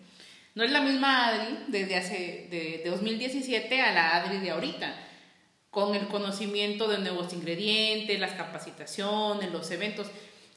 No 0.53 0.63
es 0.63 0.71
la 0.71 0.81
misma 0.81 1.27
Adri 1.27 1.57
desde 1.67 1.95
hace 1.95 2.47
de, 2.49 2.89
2017 2.89 3.81
a 3.81 3.91
la 3.93 4.17
Adri 4.17 4.39
de 4.39 4.51
ahorita, 4.51 4.93
con 5.69 5.95
el 5.95 6.07
conocimiento 6.07 6.89
de 6.89 6.99
nuevos 6.99 7.31
ingredientes, 7.31 8.19
las 8.19 8.33
capacitaciones, 8.33 9.51
los 9.51 9.71
eventos. 9.71 10.07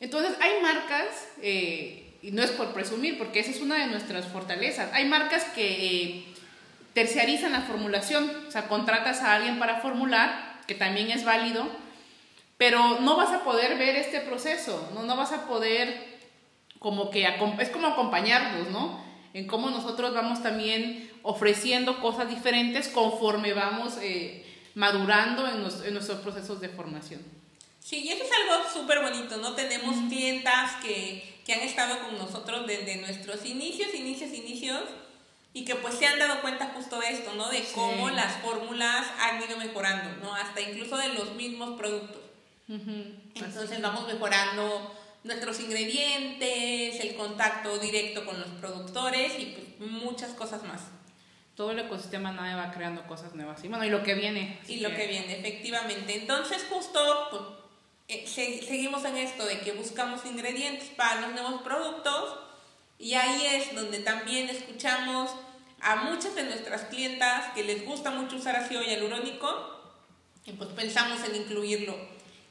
Entonces, 0.00 0.36
hay 0.40 0.60
marcas, 0.60 1.28
eh, 1.40 2.16
y 2.22 2.32
no 2.32 2.42
es 2.42 2.50
por 2.50 2.72
presumir, 2.72 3.18
porque 3.18 3.38
esa 3.38 3.50
es 3.50 3.60
una 3.60 3.78
de 3.78 3.86
nuestras 3.86 4.26
fortalezas, 4.26 4.92
hay 4.92 5.04
marcas 5.04 5.44
que 5.54 5.86
eh, 5.86 6.24
terciarizan 6.92 7.52
la 7.52 7.60
formulación, 7.60 8.28
o 8.48 8.50
sea, 8.50 8.66
contratas 8.66 9.20
a 9.20 9.34
alguien 9.34 9.60
para 9.60 9.80
formular, 9.80 10.60
que 10.66 10.74
también 10.74 11.12
es 11.12 11.24
válido, 11.24 11.68
pero 12.56 13.00
no 13.00 13.16
vas 13.16 13.30
a 13.30 13.44
poder 13.44 13.78
ver 13.78 13.94
este 13.94 14.20
proceso, 14.20 14.90
no, 14.94 15.04
no 15.04 15.16
vas 15.16 15.30
a 15.32 15.46
poder 15.46 16.14
como 16.80 17.10
que, 17.10 17.26
es 17.60 17.70
como 17.70 17.86
acompañarnos, 17.86 18.70
¿no? 18.70 19.13
En 19.34 19.48
cómo 19.48 19.68
nosotros 19.68 20.14
vamos 20.14 20.42
también 20.42 21.10
ofreciendo 21.22 22.00
cosas 22.00 22.28
diferentes 22.28 22.88
conforme 22.88 23.52
vamos 23.52 23.94
eh, 24.00 24.46
madurando 24.76 25.46
en, 25.48 25.60
nuestros 25.60 26.20
procesos 26.20 26.60
de 26.60 26.68
formación. 26.68 27.20
Sí, 27.80 27.98
y 27.98 28.08
eso 28.10 28.24
es 28.24 28.30
algo 28.30 28.70
súper 28.72 29.02
bonito, 29.02 29.36
¿no? 29.36 29.54
Tenemos 29.54 29.96
clientas 30.08 30.76
que, 30.82 31.40
que 31.44 31.52
han 31.52 31.60
estado 31.60 31.98
con 32.04 32.16
nosotros 32.16 32.66
desde 32.66 32.96
nuestros 32.96 33.44
inicios, 33.44 33.92
inicios, 33.92 34.32
inicios, 34.32 34.80
y 35.52 35.64
que 35.64 35.74
pues 35.74 35.94
se 35.94 36.06
han 36.06 36.18
dado 36.18 36.40
cuenta 36.40 36.72
justo 36.74 37.00
de 37.00 37.10
esto, 37.10 37.34
¿no? 37.34 37.50
De 37.50 37.64
cómo 37.74 38.10
las 38.10 38.36
fórmulas 38.36 39.06
han 39.20 39.42
ido 39.42 39.58
mejorando, 39.58 40.16
¿no? 40.22 40.34
Hasta 40.34 40.60
incluso 40.60 40.96
de 40.96 41.08
los 41.08 41.34
mismos 41.34 41.76
productos. 41.78 42.22
Entonces 42.68 43.82
vamos 43.82 44.06
mejorando 44.06 44.94
nuestros 45.24 45.58
ingredientes, 45.60 47.00
el 47.00 47.14
contacto 47.16 47.78
directo 47.78 48.24
con 48.24 48.38
los 48.38 48.48
productores 48.60 49.32
y 49.38 49.46
pues 49.46 49.90
muchas 49.90 50.32
cosas 50.34 50.62
más. 50.62 50.82
Todo 51.56 51.70
el 51.70 51.78
ecosistema 51.78 52.32
NAE 52.32 52.56
va 52.56 52.72
creando 52.72 53.06
cosas 53.06 53.34
nuevas. 53.34 53.62
Y 53.64 53.68
bueno, 53.68 53.84
y 53.84 53.90
lo 53.90 54.02
que 54.02 54.14
viene. 54.14 54.60
Y 54.68 54.80
lo 54.80 54.90
que... 54.90 55.06
viene, 55.06 55.38
efectivamente. 55.38 56.14
Entonces 56.14 56.66
justo 56.68 57.28
pues, 57.30 57.42
eh, 58.38 58.60
seguimos 58.66 59.04
en 59.04 59.16
esto 59.16 59.46
de 59.46 59.60
que 59.60 59.72
buscamos 59.72 60.26
ingredientes 60.26 60.90
para 60.90 61.22
los 61.22 61.32
nuevos 61.32 61.62
productos 61.62 62.38
y 62.98 63.14
ahí 63.14 63.46
es 63.46 63.74
donde 63.74 64.00
también 64.00 64.48
escuchamos 64.50 65.30
a 65.80 65.96
muchas 65.96 66.34
de 66.34 66.44
nuestras 66.44 66.82
clientas 66.82 67.52
que 67.54 67.64
les 67.64 67.84
gusta 67.84 68.10
mucho 68.10 68.36
usar 68.36 68.56
ácido 68.56 68.82
hialurónico 68.82 69.70
y 70.44 70.52
pues 70.52 70.70
pensamos 70.70 71.20
en 71.24 71.36
incluirlo. 71.36 71.96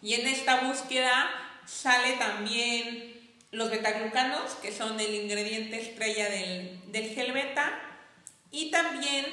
Y 0.01 0.15
en 0.15 0.27
esta 0.27 0.61
búsqueda 0.61 1.42
sale 1.65 2.13
también 2.13 3.13
los 3.51 3.69
betaglucanos, 3.69 4.53
que 4.61 4.71
son 4.71 4.99
el 4.99 5.13
ingrediente 5.13 5.79
estrella 5.79 6.29
del, 6.29 6.79
del 6.91 7.13
gel 7.13 7.31
beta, 7.31 7.79
y 8.51 8.71
también 8.71 9.25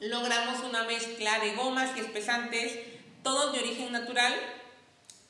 logramos 0.00 0.60
una 0.60 0.84
mezcla 0.84 1.38
de 1.40 1.54
gomas 1.54 1.96
y 1.96 2.00
espesantes, 2.00 2.78
todos 3.22 3.52
de 3.52 3.60
origen 3.60 3.92
natural, 3.92 4.34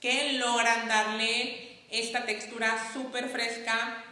que 0.00 0.34
logran 0.34 0.88
darle 0.88 1.78
esta 1.90 2.24
textura 2.24 2.90
súper 2.92 3.28
fresca 3.28 4.04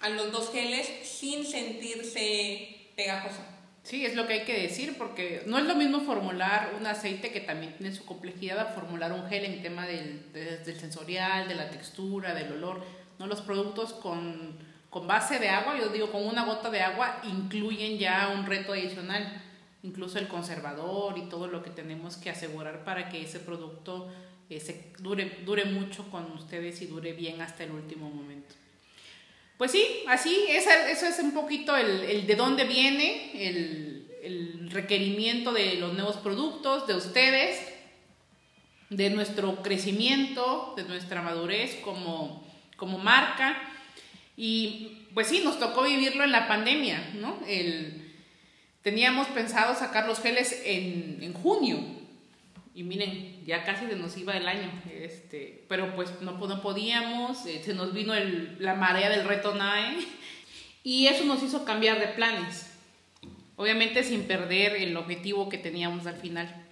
a 0.00 0.08
los 0.08 0.32
dos 0.32 0.50
geles 0.52 0.88
sin 1.04 1.44
sentirse 1.46 2.90
pegajosa. 2.96 3.59
Sí, 3.90 4.06
es 4.06 4.14
lo 4.14 4.28
que 4.28 4.34
hay 4.34 4.44
que 4.44 4.56
decir, 4.56 4.96
porque 4.96 5.42
no 5.46 5.58
es 5.58 5.64
lo 5.64 5.74
mismo 5.74 5.98
formular 6.02 6.76
un 6.78 6.86
aceite 6.86 7.32
que 7.32 7.40
también 7.40 7.74
tiene 7.76 7.92
su 7.92 8.04
complejidad 8.04 8.60
a 8.60 8.66
formular 8.66 9.10
un 9.10 9.28
gel 9.28 9.44
en 9.44 9.62
tema 9.62 9.84
del, 9.84 10.32
del 10.32 10.78
sensorial, 10.78 11.48
de 11.48 11.56
la 11.56 11.70
textura, 11.70 12.32
del 12.32 12.52
olor. 12.52 12.84
¿no? 13.18 13.26
Los 13.26 13.40
productos 13.40 13.92
con, 13.94 14.56
con 14.90 15.08
base 15.08 15.40
de 15.40 15.48
agua, 15.48 15.76
yo 15.76 15.88
digo 15.88 16.12
con 16.12 16.24
una 16.24 16.44
gota 16.44 16.70
de 16.70 16.82
agua, 16.82 17.20
incluyen 17.24 17.98
ya 17.98 18.28
un 18.28 18.46
reto 18.46 18.74
adicional, 18.74 19.42
incluso 19.82 20.20
el 20.20 20.28
conservador 20.28 21.18
y 21.18 21.22
todo 21.22 21.48
lo 21.48 21.64
que 21.64 21.70
tenemos 21.70 22.16
que 22.16 22.30
asegurar 22.30 22.84
para 22.84 23.08
que 23.08 23.22
ese 23.22 23.40
producto 23.40 24.08
eh, 24.48 24.60
se 24.60 24.92
dure, 25.00 25.38
dure 25.44 25.64
mucho 25.64 26.08
con 26.12 26.30
ustedes 26.30 26.80
y 26.80 26.86
dure 26.86 27.12
bien 27.12 27.40
hasta 27.40 27.64
el 27.64 27.72
último 27.72 28.08
momento. 28.08 28.54
Pues 29.60 29.72
sí, 29.72 29.84
así, 30.06 30.46
eso 30.48 30.70
es 31.06 31.18
un 31.18 31.32
poquito 31.32 31.76
el, 31.76 32.26
de 32.26 32.34
dónde 32.34 32.64
viene 32.64 33.30
el, 33.46 34.70
requerimiento 34.70 35.52
de 35.52 35.74
los 35.74 35.92
nuevos 35.92 36.16
productos, 36.16 36.86
de 36.86 36.94
ustedes, 36.94 37.60
de 38.88 39.10
nuestro 39.10 39.62
crecimiento, 39.62 40.72
de 40.78 40.84
nuestra 40.84 41.20
madurez 41.20 41.74
como, 41.84 42.42
como 42.78 42.96
marca. 42.96 43.60
Y 44.34 45.08
pues 45.12 45.26
sí, 45.26 45.42
nos 45.44 45.58
tocó 45.58 45.82
vivirlo 45.82 46.24
en 46.24 46.32
la 46.32 46.48
pandemia, 46.48 47.10
¿no? 47.16 47.38
Teníamos 48.80 49.26
pensado 49.26 49.74
sacar 49.74 50.06
los 50.06 50.20
geles 50.20 50.62
en, 50.64 51.18
en 51.20 51.34
junio. 51.34 51.80
Y 52.74 52.84
miren, 52.84 53.44
ya 53.44 53.64
casi 53.64 53.86
se 53.86 53.96
nos 53.96 54.16
iba 54.16 54.36
el 54.36 54.46
año. 54.46 54.70
Este, 54.92 55.64
pero 55.68 55.94
pues 55.96 56.20
no, 56.20 56.32
no 56.32 56.62
podíamos, 56.62 57.44
eh, 57.46 57.62
se 57.64 57.74
nos 57.74 57.92
vino 57.92 58.14
el, 58.14 58.56
la 58.60 58.74
marea 58.74 59.10
del 59.10 59.26
reto 59.26 59.54
NAE. 59.54 59.98
Y 60.82 61.06
eso 61.08 61.24
nos 61.24 61.42
hizo 61.42 61.64
cambiar 61.64 61.98
de 62.00 62.08
planes. 62.08 62.70
Obviamente 63.56 64.02
sin 64.02 64.22
perder 64.22 64.76
el 64.76 64.96
objetivo 64.96 65.48
que 65.48 65.58
teníamos 65.58 66.06
al 66.06 66.16
final. 66.16 66.66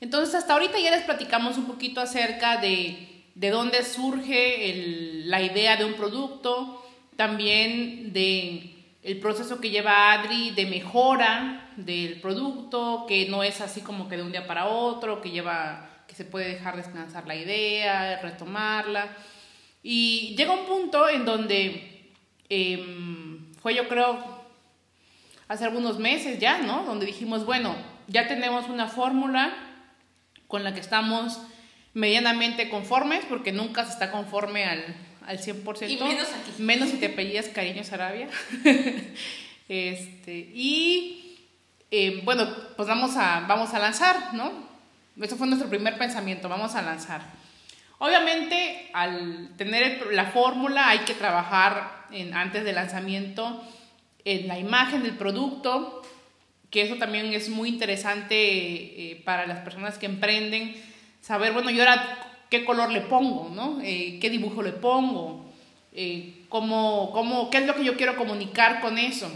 Entonces 0.00 0.34
hasta 0.34 0.52
ahorita 0.52 0.78
ya 0.78 0.90
les 0.90 1.02
platicamos 1.02 1.58
un 1.58 1.66
poquito 1.66 2.00
acerca 2.00 2.58
de, 2.58 3.24
de 3.34 3.50
dónde 3.50 3.84
surge 3.84 4.70
el, 4.70 5.30
la 5.30 5.42
idea 5.42 5.76
de 5.76 5.84
un 5.84 5.94
producto, 5.94 6.84
también 7.16 8.12
de 8.12 8.79
el 9.02 9.18
proceso 9.18 9.60
que 9.60 9.70
lleva 9.70 10.12
Adri 10.12 10.50
de 10.50 10.66
mejora 10.66 11.70
del 11.76 12.20
producto, 12.20 13.06
que 13.08 13.28
no 13.28 13.42
es 13.42 13.60
así 13.60 13.80
como 13.80 14.08
que 14.08 14.16
de 14.16 14.22
un 14.22 14.32
día 14.32 14.46
para 14.46 14.66
otro, 14.66 15.20
que 15.20 15.30
lleva 15.30 15.86
que 16.06 16.14
se 16.14 16.24
puede 16.24 16.48
dejar 16.48 16.76
descansar 16.76 17.26
la 17.26 17.36
idea, 17.36 18.20
retomarla. 18.20 19.16
Y 19.82 20.34
llega 20.36 20.52
un 20.52 20.66
punto 20.66 21.08
en 21.08 21.24
donde 21.24 22.12
em, 22.48 23.54
fue 23.54 23.74
yo 23.74 23.88
creo 23.88 24.18
hace 25.48 25.64
algunos 25.64 25.98
meses 25.98 26.38
ya, 26.38 26.58
¿no? 26.58 26.84
Donde 26.84 27.06
dijimos, 27.06 27.46
bueno, 27.46 27.76
ya 28.08 28.26
tenemos 28.26 28.68
una 28.68 28.88
fórmula 28.88 29.52
con 30.48 30.64
la 30.64 30.74
que 30.74 30.80
estamos 30.80 31.40
medianamente 31.94 32.68
conformes, 32.68 33.24
porque 33.28 33.52
nunca 33.52 33.84
se 33.84 33.92
está 33.92 34.10
conforme 34.10 34.64
al, 34.64 34.84
al 35.26 35.38
100%. 35.38 35.88
Y 35.88 35.96
menos 35.96 36.28
aquí. 36.28 36.62
Menos 36.62 36.90
si 36.90 36.96
te 36.96 37.06
apellidas 37.06 37.48
Cariño 37.48 37.84
Sarabia. 37.84 38.28
este, 39.68 40.50
y 40.54 41.38
eh, 41.90 42.20
bueno, 42.24 42.46
pues 42.76 42.88
vamos 42.88 43.16
a, 43.16 43.40
vamos 43.48 43.74
a 43.74 43.78
lanzar, 43.78 44.34
¿no? 44.34 44.52
Eso 45.20 45.36
fue 45.36 45.46
nuestro 45.46 45.68
primer 45.68 45.98
pensamiento, 45.98 46.48
vamos 46.48 46.74
a 46.74 46.82
lanzar. 46.82 47.22
Obviamente, 47.98 48.88
al 48.94 49.50
tener 49.56 50.06
la 50.12 50.26
fórmula 50.26 50.88
hay 50.88 51.00
que 51.00 51.14
trabajar 51.14 52.06
en, 52.10 52.32
antes 52.32 52.64
del 52.64 52.76
lanzamiento 52.76 53.62
en 54.24 54.48
la 54.48 54.58
imagen 54.58 55.02
del 55.02 55.16
producto, 55.16 56.02
que 56.70 56.82
eso 56.82 56.96
también 56.96 57.32
es 57.34 57.48
muy 57.48 57.68
interesante 57.68 58.34
eh, 58.36 59.22
para 59.24 59.46
las 59.46 59.60
personas 59.60 59.98
que 59.98 60.06
emprenden, 60.06 60.74
saber, 61.20 61.52
bueno, 61.52 61.70
yo 61.70 61.82
ahora 61.82 62.29
qué 62.50 62.64
color 62.64 62.90
le 62.90 63.00
pongo, 63.00 63.50
¿no? 63.54 63.80
Eh, 63.82 64.18
qué 64.20 64.28
dibujo 64.28 64.62
le 64.62 64.72
pongo, 64.72 65.50
eh, 65.92 66.44
cómo, 66.48 67.10
cómo, 67.12 67.48
qué 67.48 67.58
es 67.58 67.66
lo 67.66 67.74
que 67.74 67.84
yo 67.84 67.96
quiero 67.96 68.16
comunicar 68.16 68.80
con 68.80 68.98
eso. 68.98 69.30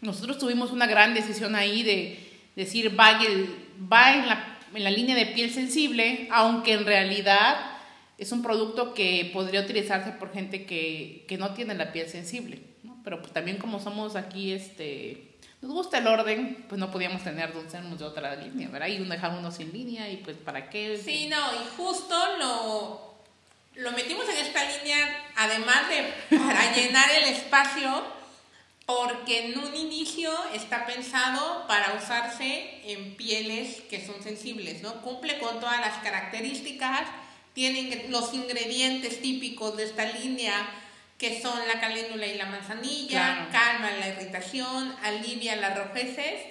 Nosotros 0.00 0.38
tuvimos 0.38 0.72
una 0.72 0.86
gran 0.86 1.14
decisión 1.14 1.54
ahí 1.54 1.82
de 1.82 2.18
decir, 2.56 2.98
va, 2.98 3.18
va 3.90 4.14
en, 4.14 4.26
la, 4.26 4.58
en 4.74 4.84
la 4.84 4.90
línea 4.90 5.16
de 5.16 5.26
piel 5.26 5.50
sensible, 5.50 6.28
aunque 6.30 6.72
en 6.72 6.84
realidad 6.84 7.56
es 8.18 8.30
un 8.32 8.42
producto 8.42 8.94
que 8.94 9.30
podría 9.32 9.60
utilizarse 9.60 10.12
por 10.12 10.32
gente 10.32 10.66
que, 10.66 11.24
que 11.26 11.38
no 11.38 11.54
tiene 11.54 11.74
la 11.74 11.92
piel 11.92 12.08
sensible, 12.08 12.60
¿no? 12.82 13.00
Pero 13.02 13.20
pues 13.20 13.32
también 13.32 13.58
como 13.58 13.80
somos 13.80 14.16
aquí, 14.16 14.52
este, 14.52 15.33
nos 15.64 15.72
gusta 15.72 15.96
el 15.96 16.06
orden, 16.06 16.66
pues 16.68 16.78
no 16.78 16.90
podíamos 16.90 17.24
tener 17.24 17.54
dos 17.54 17.64
de 17.98 18.04
otra 18.04 18.36
línea, 18.36 18.68
¿verdad? 18.68 18.88
Y 18.88 18.98
dejar 18.98 19.30
uno 19.38 19.50
sin 19.50 19.72
línea 19.72 20.10
y 20.10 20.18
pues 20.18 20.36
para 20.36 20.68
qué. 20.68 21.00
Sí, 21.02 21.26
no, 21.26 21.38
y 21.54 21.64
justo 21.74 22.14
lo, 22.38 23.14
lo 23.76 23.92
metimos 23.92 24.28
en 24.28 24.44
esta 24.44 24.62
línea, 24.62 25.24
además 25.34 25.88
de 25.88 26.36
para 26.36 26.70
llenar 26.76 27.10
el 27.12 27.24
espacio, 27.32 28.04
porque 28.84 29.46
en 29.46 29.58
un 29.58 29.74
inicio 29.74 30.30
está 30.52 30.84
pensado 30.84 31.66
para 31.66 31.94
usarse 31.94 32.82
en 32.84 33.16
pieles 33.16 33.80
que 33.88 34.04
son 34.04 34.22
sensibles, 34.22 34.82
¿no? 34.82 35.00
Cumple 35.00 35.38
con 35.38 35.60
todas 35.60 35.80
las 35.80 35.96
características, 36.02 37.08
tienen 37.54 38.10
los 38.10 38.34
ingredientes 38.34 39.22
típicos 39.22 39.78
de 39.78 39.84
esta 39.84 40.04
línea 40.04 40.68
que 41.18 41.40
son 41.40 41.58
la 41.68 41.80
caléndula 41.80 42.26
y 42.26 42.36
la 42.36 42.46
manzanilla, 42.46 43.48
calma 43.52 43.90
la 43.92 44.08
irritación, 44.08 44.94
alivia 45.02 45.56
las 45.56 45.76
rojeces. 45.78 46.42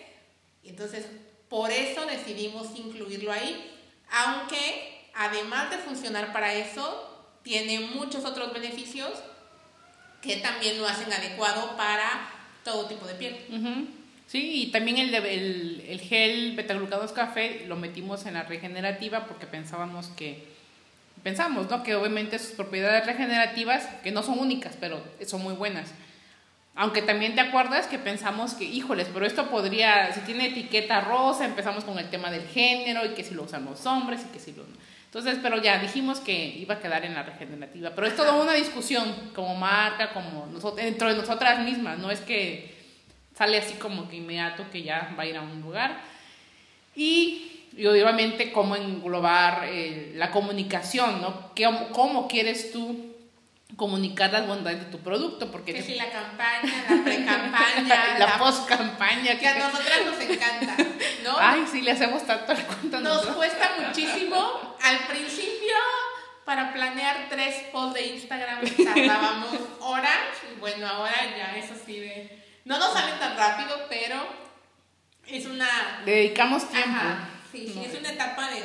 Entonces, 0.63 1.05
por 1.49 1.71
eso 1.71 2.05
decidimos 2.05 2.67
incluirlo 2.75 3.31
ahí, 3.31 3.71
aunque 4.09 5.09
además 5.13 5.69
de 5.69 5.77
funcionar 5.77 6.31
para 6.31 6.53
eso, 6.53 7.09
tiene 7.43 7.79
muchos 7.79 8.25
otros 8.25 8.53
beneficios 8.53 9.11
que 10.21 10.37
también 10.37 10.79
lo 10.79 10.87
hacen 10.87 11.11
adecuado 11.11 11.75
para 11.75 12.29
todo 12.63 12.85
tipo 12.87 13.05
de 13.05 13.15
piel. 13.15 13.37
Sí, 14.25 14.63
y 14.63 14.71
también 14.71 14.97
el, 14.97 15.13
el, 15.13 15.83
el 15.87 15.99
gel 15.99 16.55
betaglucados 16.55 17.11
café 17.11 17.65
lo 17.67 17.75
metimos 17.75 18.25
en 18.25 18.35
la 18.35 18.43
regenerativa 18.43 19.27
porque 19.27 19.45
pensábamos 19.45 20.07
que 20.07 20.52
pensamos, 21.23 21.69
¿no? 21.69 21.81
Que 21.81 21.95
obviamente 21.95 22.37
sus 22.37 22.51
propiedades 22.51 23.05
regenerativas, 23.05 23.85
que 24.03 24.11
no 24.11 24.21
son 24.21 24.39
únicas, 24.39 24.75
pero 24.79 25.01
son 25.25 25.41
muy 25.41 25.53
buenas. 25.53 25.89
Aunque 26.75 27.03
también 27.03 27.35
te 27.35 27.41
acuerdas 27.41 27.87
que 27.87 27.99
pensamos 27.99 28.55
que, 28.55 28.65
híjoles, 28.65 29.07
pero 29.13 29.25
esto 29.25 29.49
podría, 29.49 30.11
si 30.11 30.21
tiene 30.21 30.47
etiqueta 30.47 31.01
rosa, 31.01 31.45
empezamos 31.45 31.83
con 31.83 31.99
el 31.99 32.09
tema 32.09 32.31
del 32.31 32.47
género 32.47 33.05
y 33.05 33.09
que 33.09 33.23
si 33.23 33.35
lo 33.35 33.43
usan 33.43 33.65
los 33.65 33.85
hombres 33.85 34.21
y 34.27 34.33
que 34.33 34.39
si 34.39 34.53
lo... 34.53 34.65
Entonces, 35.05 35.37
pero 35.43 35.61
ya 35.61 35.77
dijimos 35.77 36.19
que 36.19 36.33
iba 36.33 36.73
a 36.73 36.79
quedar 36.79 37.05
en 37.05 37.13
la 37.13 37.21
regenerativa. 37.21 37.91
Pero 37.93 38.07
es 38.07 38.15
toda 38.15 38.33
una 38.33 38.53
discusión 38.53 39.31
como 39.35 39.55
marca, 39.55 40.11
como 40.11 40.47
nosotros, 40.47 40.83
dentro 40.83 41.07
de 41.07 41.15
nosotras 41.15 41.59
mismas. 41.63 41.99
No 41.99 42.09
es 42.09 42.19
que 42.21 42.73
sale 43.35 43.59
así 43.59 43.75
como 43.75 44.09
que 44.09 44.15
inmediato 44.15 44.65
que 44.71 44.81
ya 44.81 45.13
va 45.17 45.21
a 45.21 45.25
ir 45.27 45.37
a 45.37 45.41
un 45.43 45.61
lugar. 45.61 46.01
Y 46.95 47.52
y 47.75 47.85
obviamente 47.87 48.51
cómo 48.51 48.75
englobar 48.75 49.63
eh, 49.65 50.13
la 50.15 50.31
comunicación, 50.31 51.21
¿no? 51.21 51.51
¿Cómo, 51.55 51.89
¿Cómo, 51.89 52.27
quieres 52.27 52.71
tú 52.71 53.15
comunicar 53.75 54.31
las 54.31 54.45
bondades 54.47 54.79
de 54.79 54.85
tu 54.85 54.99
producto? 54.99 55.51
Porque 55.51 55.73
que 55.73 55.81
si 55.81 55.95
la 55.95 56.09
campaña, 56.09 56.85
la 56.89 57.03
pre-campaña, 57.03 58.15
la, 58.19 58.37
post-campaña. 58.37 59.39
Que 59.39 59.47
a 59.47 59.57
nosotras 59.57 60.05
nos 60.05 60.19
encanta, 60.19 60.77
¿no? 61.23 61.35
Ay, 61.39 61.65
sí, 61.71 61.81
le 61.81 61.91
hacemos 61.91 62.25
tanto 62.25 62.51
al 62.51 62.63
cuento. 62.63 63.01
Nos 63.01 63.25
cuesta 63.27 63.71
muchísimo. 63.79 64.75
Al 64.81 64.99
principio, 65.07 65.75
para 66.45 66.73
planear 66.73 67.27
tres 67.29 67.55
posts 67.71 67.95
de 67.95 68.07
Instagram 68.07 68.59
tardábamos 68.83 69.55
horas. 69.79 70.19
Y 70.51 70.59
bueno, 70.59 70.87
ahora 70.87 71.15
ya 71.35 71.57
es 71.57 71.71
así 71.71 71.99
de... 71.99 72.43
No 72.65 72.77
nos 72.77 72.93
salen 72.93 73.17
tan 73.19 73.35
rápido, 73.35 73.87
pero 73.89 74.15
es 75.27 75.45
una... 75.47 76.01
Le 76.05 76.11
dedicamos 76.11 76.69
tiempo. 76.69 76.99
Sí, 77.53 77.69
sí, 77.71 77.81
es 77.85 77.97
una 77.97 78.11
etapa 78.11 78.49
de, 78.49 78.61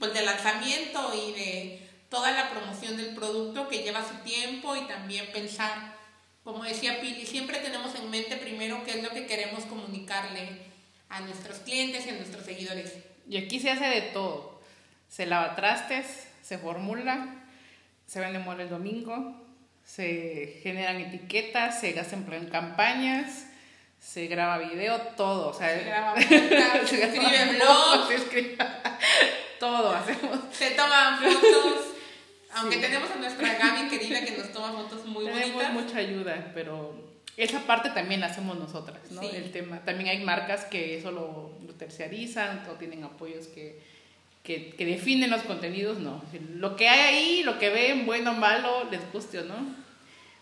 pues, 0.00 0.12
de 0.12 0.22
lanzamiento 0.22 1.12
y 1.14 1.32
de 1.32 1.88
toda 2.08 2.32
la 2.32 2.50
promoción 2.50 2.96
del 2.96 3.14
producto 3.14 3.68
que 3.68 3.84
lleva 3.84 4.06
su 4.06 4.16
tiempo 4.24 4.74
y 4.74 4.80
también 4.88 5.30
pensar, 5.32 5.94
como 6.42 6.64
decía 6.64 7.00
Pili, 7.00 7.24
siempre 7.24 7.60
tenemos 7.60 7.94
en 7.94 8.10
mente 8.10 8.36
primero 8.36 8.82
qué 8.84 8.98
es 8.98 9.02
lo 9.04 9.10
que 9.10 9.26
queremos 9.26 9.64
comunicarle 9.66 10.48
a 11.08 11.20
nuestros 11.20 11.58
clientes 11.60 12.04
y 12.04 12.10
a 12.10 12.14
nuestros 12.14 12.44
seguidores. 12.44 12.94
Y 13.28 13.36
aquí 13.36 13.60
se 13.60 13.70
hace 13.70 13.86
de 13.86 14.02
todo. 14.02 14.60
Se 15.08 15.24
lava 15.24 15.54
trastes, 15.54 16.26
se 16.42 16.58
formula, 16.58 17.44
se 18.06 18.18
vende 18.18 18.40
mole 18.40 18.64
el 18.64 18.70
domingo, 18.70 19.40
se 19.84 20.58
generan 20.64 21.00
etiquetas, 21.00 21.80
se 21.80 21.92
gastan 21.92 22.26
en 22.32 22.50
campañas, 22.50 23.46
se 24.00 24.26
graba 24.26 24.58
video, 24.58 24.98
todo. 25.16 25.50
O 25.50 25.54
sea, 25.54 25.78
se 25.78 25.84
graba 25.84 26.14
podcast, 26.14 26.86
se, 26.86 27.04
escribe 27.04 27.56
blog, 27.56 28.08
se 28.08 28.14
escribe 28.16 28.56
todo 29.60 29.92
hacemos. 29.92 30.38
Se 30.52 30.70
toman 30.70 31.18
fotos. 31.18 31.94
Aunque 32.52 32.78
tenemos 32.78 33.08
a 33.10 33.16
nuestra 33.16 33.54
Gaby 33.54 33.88
querida 33.88 34.24
que 34.24 34.36
nos 34.36 34.50
toma 34.52 34.72
fotos 34.72 35.04
muy 35.06 35.26
tenemos 35.26 35.52
bonitas. 35.52 35.72
mucha 35.72 35.98
ayuda, 35.98 36.50
pero 36.52 36.94
esa 37.36 37.60
parte 37.60 37.90
también 37.90 38.20
la 38.20 38.26
hacemos 38.26 38.58
nosotras, 38.58 38.98
¿no? 39.10 39.22
El 39.22 39.52
tema. 39.52 39.84
También 39.84 40.10
hay 40.10 40.24
marcas 40.24 40.64
que 40.64 40.98
eso 40.98 41.12
lo, 41.12 41.52
lo 41.64 41.74
terciarizan 41.74 42.66
o 42.68 42.72
tienen 42.72 43.04
apoyos 43.04 43.46
que, 43.46 43.80
que, 44.42 44.70
que, 44.70 44.84
definen 44.84 45.30
los 45.30 45.42
contenidos, 45.42 45.98
no. 45.98 46.22
Lo 46.56 46.74
que 46.74 46.88
hay 46.88 47.00
ahí, 47.00 47.42
lo 47.44 47.58
que 47.58 47.70
ven, 47.70 48.04
bueno 48.04 48.32
o 48.32 48.34
malo, 48.34 48.88
les 48.90 49.00
guste 49.12 49.38
o 49.38 49.44
no, 49.44 49.56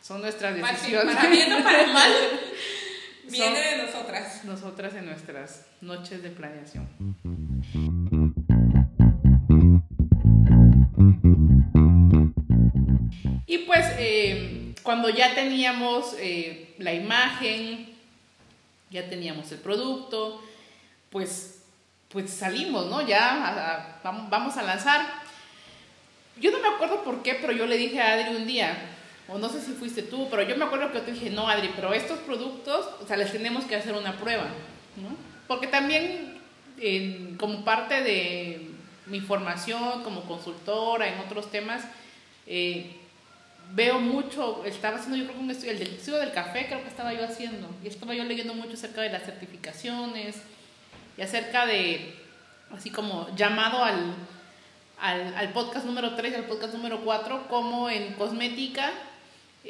son 0.00 0.22
nuestras 0.22 0.56
decisiones. 0.56 1.14
Para 1.14 1.28
bien 1.28 1.52
o 1.52 1.62
para 1.62 1.86
mal. 1.92 2.12
Viene 3.30 3.60
de 3.60 3.82
nosotras. 3.84 4.44
Nosotras 4.44 4.94
en 4.94 5.06
nuestras 5.06 5.66
noches 5.80 6.22
de 6.22 6.30
planeación. 6.30 6.88
Y 13.46 13.58
pues 13.58 13.86
eh, 13.98 14.74
cuando 14.82 15.10
ya 15.10 15.34
teníamos 15.34 16.14
eh, 16.18 16.74
la 16.78 16.92
imagen, 16.94 17.88
ya 18.90 19.08
teníamos 19.08 19.50
el 19.52 19.58
producto, 19.58 20.42
pues, 21.10 21.62
pues 22.08 22.30
salimos, 22.30 22.86
¿no? 22.86 23.06
Ya 23.06 24.00
vamos 24.02 24.56
a 24.56 24.62
lanzar. 24.62 25.06
Yo 26.40 26.50
no 26.50 26.60
me 26.60 26.68
acuerdo 26.68 27.02
por 27.02 27.22
qué, 27.22 27.34
pero 27.34 27.52
yo 27.52 27.66
le 27.66 27.76
dije 27.76 28.00
a 28.00 28.12
Adri 28.12 28.36
un 28.36 28.46
día, 28.46 28.76
o 29.28 29.38
no 29.38 29.48
sé 29.48 29.60
si 29.60 29.72
fuiste 29.72 30.02
tú, 30.02 30.28
pero 30.30 30.42
yo 30.42 30.56
me 30.56 30.64
acuerdo 30.64 30.90
que 30.90 31.00
te 31.00 31.12
dije, 31.12 31.30
no, 31.30 31.48
Adri, 31.48 31.70
pero 31.76 31.92
estos 31.92 32.18
productos, 32.20 32.88
o 33.02 33.06
sea, 33.06 33.16
les 33.16 33.30
tenemos 33.30 33.64
que 33.64 33.76
hacer 33.76 33.94
una 33.94 34.16
prueba. 34.16 34.46
¿no? 34.96 35.14
Porque 35.46 35.66
también 35.66 36.38
como 37.38 37.64
parte 37.64 38.02
de 38.02 38.70
mi 39.06 39.20
formación 39.20 40.02
como 40.02 40.22
consultora 40.22 41.08
en 41.08 41.18
otros 41.20 41.50
temas, 41.50 41.82
eh, 42.46 42.94
veo 43.74 44.00
mucho, 44.00 44.64
estaba 44.64 44.96
haciendo 44.96 45.16
yo 45.16 45.24
creo 45.24 45.36
que 45.36 45.44
un 45.44 45.50
estudio, 45.50 45.72
el 45.72 45.78
del 45.78 45.94
estudio 45.94 46.18
del 46.18 46.32
café 46.32 46.66
creo 46.66 46.82
que 46.82 46.88
estaba 46.88 47.12
yo 47.12 47.24
haciendo, 47.24 47.68
y 47.82 47.88
estaba 47.88 48.14
yo 48.14 48.24
leyendo 48.24 48.54
mucho 48.54 48.74
acerca 48.74 49.02
de 49.02 49.10
las 49.10 49.24
certificaciones 49.24 50.36
y 51.16 51.22
acerca 51.22 51.66
de, 51.66 52.14
así 52.74 52.90
como 52.90 53.34
llamado 53.36 53.82
al, 53.84 54.14
al, 55.00 55.34
al 55.34 55.52
podcast 55.52 55.84
número 55.84 56.14
3 56.14 56.32
y 56.32 56.36
al 56.36 56.44
podcast 56.44 56.74
número 56.74 57.00
4, 57.04 57.48
como 57.48 57.90
en 57.90 58.14
cosmética, 58.14 58.92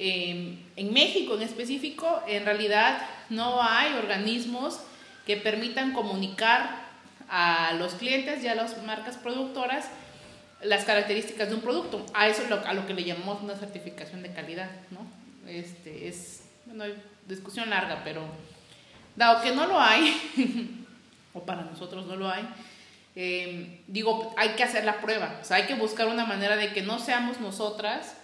eh, 0.00 0.56
en 0.76 0.92
México 0.92 1.34
en 1.34 1.42
específico, 1.42 2.22
en 2.28 2.44
realidad 2.44 3.02
no 3.30 3.60
hay 3.60 3.94
organismos 3.94 4.78
que 5.26 5.36
permitan 5.36 5.92
comunicar 5.92 6.86
a 7.28 7.72
los 7.72 7.94
clientes 7.94 8.44
y 8.44 8.46
a 8.46 8.54
las 8.54 8.80
marcas 8.84 9.16
productoras 9.16 9.90
las 10.62 10.84
características 10.84 11.48
de 11.48 11.56
un 11.56 11.62
producto. 11.62 12.06
A 12.14 12.28
eso 12.28 12.42
es 12.42 12.48
lo, 12.48 12.64
a 12.64 12.74
lo 12.74 12.86
que 12.86 12.94
le 12.94 13.02
llamamos 13.02 13.42
una 13.42 13.56
certificación 13.56 14.22
de 14.22 14.32
calidad, 14.32 14.70
¿no? 14.92 15.00
Este, 15.48 16.06
es, 16.06 16.44
bueno, 16.66 16.84
discusión 17.26 17.68
larga, 17.68 18.02
pero 18.04 18.22
dado 19.16 19.42
que 19.42 19.50
no 19.50 19.66
lo 19.66 19.80
hay, 19.80 20.16
o 21.34 21.42
para 21.42 21.62
nosotros 21.62 22.06
no 22.06 22.14
lo 22.14 22.30
hay, 22.30 22.48
eh, 23.16 23.82
digo, 23.88 24.32
hay 24.36 24.50
que 24.50 24.62
hacer 24.62 24.84
la 24.84 25.00
prueba, 25.00 25.40
o 25.42 25.44
sea, 25.44 25.56
hay 25.56 25.66
que 25.66 25.74
buscar 25.74 26.06
una 26.06 26.24
manera 26.24 26.54
de 26.54 26.72
que 26.72 26.82
no 26.82 27.00
seamos 27.00 27.40
nosotras 27.40 28.14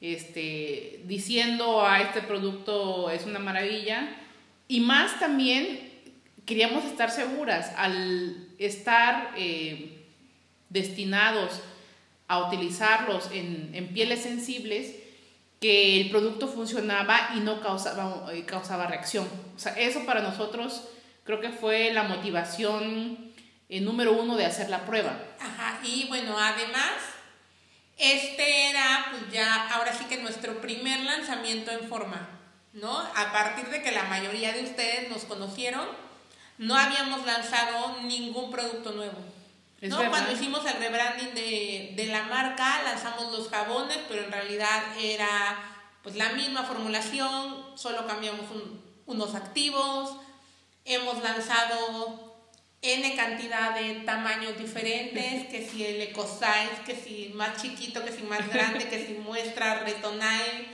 este, 0.00 1.02
diciendo 1.04 1.84
a 1.84 2.00
este 2.00 2.22
producto 2.22 3.10
es 3.10 3.24
una 3.26 3.38
maravilla, 3.38 4.16
y 4.68 4.80
más 4.80 5.18
también 5.18 5.90
queríamos 6.46 6.84
estar 6.84 7.10
seguras 7.10 7.72
al 7.76 8.48
estar 8.58 9.32
eh, 9.36 10.06
destinados 10.68 11.60
a 12.28 12.46
utilizarlos 12.46 13.30
en, 13.32 13.70
en, 13.74 13.88
pieles 13.88 14.22
sensibles, 14.22 14.94
que 15.60 16.00
el 16.00 16.10
producto 16.10 16.48
funcionaba 16.48 17.32
y 17.36 17.40
no 17.40 17.60
causaba, 17.60 18.32
eh, 18.32 18.44
causaba 18.46 18.86
reacción. 18.86 19.28
O 19.56 19.58
sea, 19.58 19.72
eso 19.74 20.06
para 20.06 20.22
nosotros 20.22 20.88
creo 21.24 21.40
que 21.40 21.50
fue 21.50 21.92
la 21.92 22.04
motivación 22.04 23.30
eh, 23.68 23.80
número 23.80 24.12
uno 24.12 24.36
de 24.36 24.46
hacer 24.46 24.70
la 24.70 24.84
prueba. 24.86 25.16
Ajá, 25.38 25.80
y 25.84 26.06
bueno, 26.08 26.36
además, 26.38 26.94
este 28.00 28.70
era 28.70 29.08
pues 29.10 29.30
ya, 29.30 29.68
ahora 29.70 29.92
sí 29.92 30.04
que 30.06 30.16
nuestro 30.16 30.60
primer 30.60 31.00
lanzamiento 31.00 31.70
en 31.70 31.88
forma, 31.88 32.28
¿no? 32.72 32.98
A 32.98 33.32
partir 33.32 33.68
de 33.68 33.82
que 33.82 33.92
la 33.92 34.04
mayoría 34.04 34.52
de 34.52 34.64
ustedes 34.64 35.10
nos 35.10 35.24
conocieron, 35.24 35.86
no 36.58 36.76
habíamos 36.76 37.26
lanzado 37.26 38.00
ningún 38.02 38.50
producto 38.50 38.92
nuevo. 38.92 39.18
¿no? 39.82 40.10
Cuando 40.10 40.32
hicimos 40.32 40.64
el 40.66 40.78
rebranding 40.78 41.34
de, 41.34 41.94
de, 41.96 42.06
la 42.06 42.24
marca, 42.24 42.82
lanzamos 42.84 43.32
los 43.32 43.48
jabones, 43.48 43.98
pero 44.08 44.24
en 44.24 44.32
realidad 44.32 44.82
era 44.98 45.58
pues 46.02 46.16
la 46.16 46.30
misma 46.30 46.64
formulación, 46.64 47.64
solo 47.76 48.06
cambiamos 48.06 48.46
unos 49.06 49.34
activos, 49.34 50.16
hemos 50.84 51.22
lanzado 51.22 52.29
N 52.82 53.14
cantidad 53.14 53.78
de 53.78 54.00
tamaños 54.06 54.56
diferentes, 54.56 55.48
que 55.48 55.68
si 55.68 55.84
el 55.84 56.00
eco 56.00 56.26
size, 56.26 56.82
que 56.86 56.94
si 56.94 57.30
más 57.34 57.60
chiquito, 57.60 58.02
que 58.04 58.12
si 58.12 58.22
más 58.22 58.48
grande, 58.48 58.88
que 58.88 59.06
si 59.06 59.12
muestra 59.14 59.84
retonal. 59.84 60.66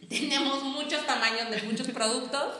Tenemos 0.08 0.64
muchos 0.64 1.06
tamaños 1.06 1.48
de 1.48 1.62
muchos 1.62 1.88
productos. 1.88 2.56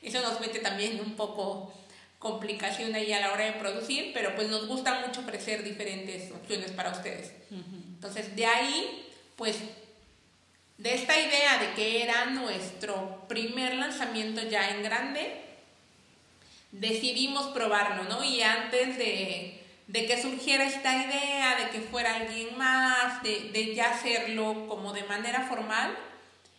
Eso 0.00 0.22
nos 0.22 0.40
mete 0.40 0.60
también 0.60 1.00
un 1.00 1.14
poco 1.16 1.72
complicación 2.18 2.94
ahí 2.94 3.12
a 3.12 3.20
la 3.20 3.32
hora 3.32 3.44
de 3.44 3.52
producir, 3.52 4.12
pero 4.14 4.34
pues 4.36 4.48
nos 4.48 4.68
gusta 4.68 5.04
mucho 5.06 5.20
ofrecer 5.20 5.62
diferentes 5.64 6.30
opciones 6.30 6.70
para 6.70 6.92
ustedes. 6.92 7.32
Entonces, 7.50 8.34
de 8.36 8.46
ahí, 8.46 9.08
pues, 9.36 9.56
de 10.78 10.94
esta 10.94 11.18
idea 11.18 11.58
de 11.58 11.74
que 11.74 12.02
era 12.02 12.26
nuestro 12.26 13.26
primer 13.28 13.74
lanzamiento 13.74 14.40
ya 14.48 14.70
en 14.70 14.82
grande, 14.84 15.42
decidimos 16.72 17.46
probarlo, 17.48 18.04
¿no? 18.04 18.24
Y 18.24 18.42
antes 18.42 18.98
de, 18.98 19.62
de 19.86 20.06
que 20.06 20.20
surgiera 20.20 20.64
esta 20.64 20.94
idea, 20.94 21.56
de 21.56 21.70
que 21.70 21.80
fuera 21.80 22.16
alguien 22.16 22.56
más, 22.58 23.22
de, 23.22 23.50
de 23.52 23.74
ya 23.74 23.92
hacerlo 23.92 24.66
como 24.68 24.92
de 24.92 25.04
manera 25.04 25.46
formal, 25.48 25.96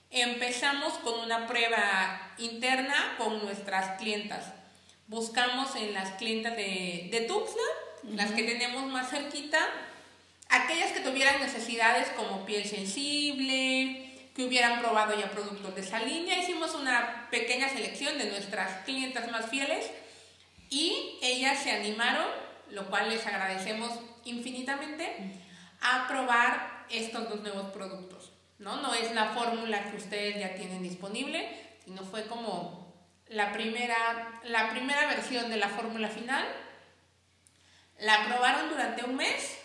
empezamos 0.09 0.93
con 0.99 1.19
una 1.19 1.47
prueba 1.47 2.33
interna 2.37 3.15
con 3.17 3.43
nuestras 3.43 3.99
clientas 3.99 4.45
buscamos 5.07 5.75
en 5.75 5.93
las 5.93 6.11
clientas 6.11 6.55
de, 6.55 7.07
de 7.11 7.21
Tuxtla, 7.21 7.63
las 8.15 8.31
que 8.31 8.43
tenemos 8.43 8.83
más 8.85 9.09
cerquita, 9.09 9.59
aquellas 10.49 10.91
que 10.91 11.01
tuvieran 11.01 11.39
necesidades 11.39 12.07
como 12.15 12.45
piel 12.45 12.65
sensible, 12.65 14.09
que 14.35 14.43
hubieran 14.43 14.79
probado 14.79 15.17
ya 15.19 15.29
productos 15.29 15.75
de 15.75 15.81
esa 15.81 15.99
línea. 15.99 16.39
Hicimos 16.39 16.73
una 16.73 17.27
pequeña 17.29 17.69
selección 17.69 18.17
de 18.17 18.25
nuestras 18.25 18.83
clientas 18.85 19.29
más 19.31 19.49
fieles 19.49 19.91
y 20.73 21.19
ellas 21.21 21.61
se 21.61 21.71
animaron, 21.71 22.25
lo 22.71 22.87
cual 22.87 23.09
les 23.09 23.25
agradecemos 23.27 23.91
infinitamente, 24.25 25.37
a 25.81 26.07
probar 26.07 26.85
estos 26.89 27.29
dos 27.29 27.41
nuevos 27.41 27.71
productos. 27.71 28.31
¿no? 28.57 28.81
no 28.81 28.93
es 28.93 29.13
la 29.13 29.29
fórmula 29.29 29.91
que 29.91 29.97
ustedes 29.97 30.39
ya 30.39 30.55
tienen 30.55 30.81
disponible, 30.81 31.47
sino 31.85 32.03
fue 32.03 32.25
como 32.25 32.93
la 33.27 33.51
primera, 33.51 34.41
la 34.45 34.69
primera 34.71 35.05
versión 35.07 35.49
de 35.49 35.57
la 35.57 35.69
fórmula 35.69 36.07
final. 36.07 36.43
La 37.99 38.25
probaron 38.25 38.69
durante 38.69 39.03
un 39.03 39.15
mes. 39.15 39.59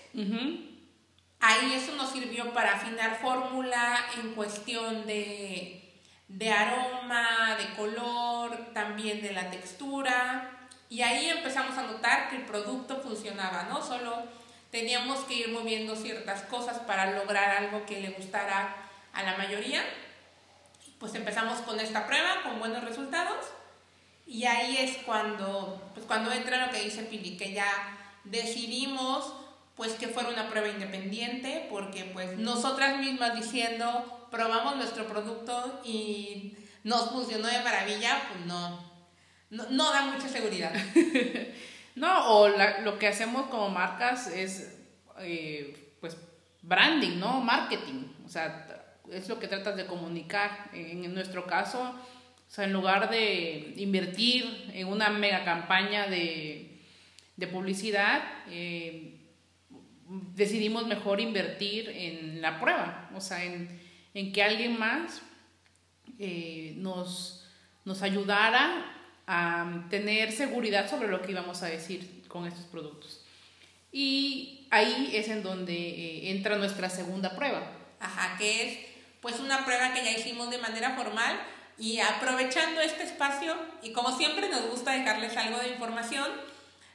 Ahí 1.41 1.73
eso 1.73 1.95
nos 1.95 2.11
sirvió 2.11 2.53
para 2.53 2.75
afinar 2.75 3.19
fórmula 3.21 4.05
en 4.21 4.35
cuestión 4.35 5.07
de, 5.07 6.03
de 6.27 6.51
aroma, 6.51 7.57
de 7.57 7.75
color, 7.77 8.73
también 8.75 9.23
de 9.23 9.33
la 9.33 9.51
textura. 9.51 10.58
Y 10.91 11.03
ahí 11.03 11.29
empezamos 11.29 11.77
a 11.77 11.83
notar 11.83 12.31
que 12.31 12.37
el 12.37 12.43
producto 12.43 13.01
funcionaba, 13.01 13.65
¿no? 13.65 13.83
Solo 13.83 14.23
teníamos 14.71 15.21
que 15.21 15.35
ir 15.35 15.49
moviendo 15.51 15.97
ciertas 15.97 16.43
cosas 16.43 16.79
para 16.81 17.13
lograr 17.13 17.51
algo 17.51 17.85
que 17.87 18.01
le 18.01 18.11
gustara 18.11 18.75
a 19.13 19.23
la 19.23 19.37
mayoría. 19.37 19.83
Pues 20.99 21.15
empezamos 21.15 21.61
con 21.61 21.79
esta 21.81 22.07
prueba 22.07 22.43
con 22.43 22.59
buenos 22.59 22.83
resultados 22.85 23.47
y 24.27 24.45
ahí 24.45 24.77
es 24.79 24.99
cuando, 25.05 25.91
pues 25.95 26.07
cuando 26.07 26.31
entra 26.33 26.67
lo 26.67 26.73
que 26.73 26.83
dice 26.83 27.03
Pili, 27.05 27.37
que 27.37 27.53
ya 27.53 27.71
decidimos 28.25 29.33
pues 29.75 29.93
que 29.93 30.09
fuera 30.09 30.29
una 30.31 30.51
prueba 30.51 30.69
independiente, 30.69 31.69
porque 31.71 32.05
pues 32.13 32.37
nosotras 32.37 32.99
mismas 32.99 33.37
diciendo, 33.37 34.27
probamos 34.29 34.75
nuestro 34.75 35.07
producto 35.07 35.81
y 35.85 36.57
nos 36.83 37.11
funcionó 37.11 37.47
de 37.47 37.63
maravilla, 37.63 38.25
pues 38.29 38.45
no, 38.45 38.88
no, 39.51 39.93
da 39.93 40.07
mucha 40.07 40.29
seguridad. 40.29 40.73
no, 41.95 42.39
o 42.39 42.49
lo 42.83 42.99
que 42.99 43.09
hacemos 43.09 43.49
como 43.49 43.71
marcas 43.71 44.27
es 44.29 44.79
eh, 45.21 45.95
pues 46.01 46.17
branding, 46.63 47.19
¿no? 47.19 47.41
Marketing, 47.41 48.05
o 48.25 48.29
sea, 48.29 48.67
es 49.11 49.29
lo 49.29 49.39
que 49.39 49.49
tratas 49.49 49.77
de 49.77 49.87
comunicar. 49.87 50.71
En 50.73 51.13
nuestro 51.15 51.47
caso, 51.47 51.81
o 51.81 52.51
sea, 52.51 52.65
en 52.65 52.73
lugar 52.73 53.11
de 53.11 53.75
invertir 53.77 54.71
en 54.75 54.89
una 54.89 55.11
mega 55.11 55.45
campaña 55.45 56.07
de, 56.07 56.81
de 57.37 57.47
publicidad, 57.47 58.23
eh, 58.49 59.19
decidimos 60.35 60.87
mejor 60.87 61.21
invertir 61.21 61.89
en 61.91 62.41
la 62.41 62.61
prueba, 62.61 63.11
o 63.15 63.21
sea, 63.21 63.45
en, 63.45 63.81
en 64.15 64.33
que 64.33 64.43
alguien 64.43 64.79
más 64.79 65.23
eh, 66.19 66.75
nos, 66.77 67.47
nos 67.85 68.03
ayudara 68.03 68.98
a 69.29 69.85
tener 69.91 70.33
seguridad 70.33 70.89
sobre 70.89 71.09
lo 71.09 71.21
que 71.21 71.33
íbamos 71.33 71.63
a 71.63 71.67
decir 71.67 72.25
con 72.29 72.47
estos 72.47 72.65
productos. 72.65 73.21
Y 73.93 74.67
ahí 74.71 75.11
es 75.13 75.29
en 75.29 75.43
donde 75.43 75.75
eh, 75.75 76.31
entra 76.31 76.57
nuestra 76.57 76.89
segunda 76.89 77.37
prueba. 77.37 77.61
Ajá, 78.01 78.39
que 78.39 78.67
es 78.67 78.79
pues 79.21 79.39
una 79.39 79.67
prueba 79.67 79.93
que 79.93 80.03
ya 80.03 80.13
hicimos 80.13 80.51
de 80.51 80.59
manera 80.59 80.97
formal 80.97 81.39
y 81.77 82.01
aprovechando 82.01 82.81
este 82.81 83.05
espacio, 83.05 83.55
y 83.83 83.93
como 83.93 84.17
siempre 84.17 84.49
nos 84.49 84.71
gusta 84.71 84.93
dejarles 84.93 85.37
algo 85.37 85.59
de 85.59 85.69
información, 85.69 86.27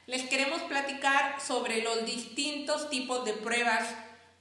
les 0.06 0.24
queremos 0.24 0.60
platicar 0.62 1.40
sobre 1.40 1.82
los 1.82 2.04
distintos 2.04 2.90
tipos 2.90 3.24
de 3.24 3.32
pruebas 3.32 3.94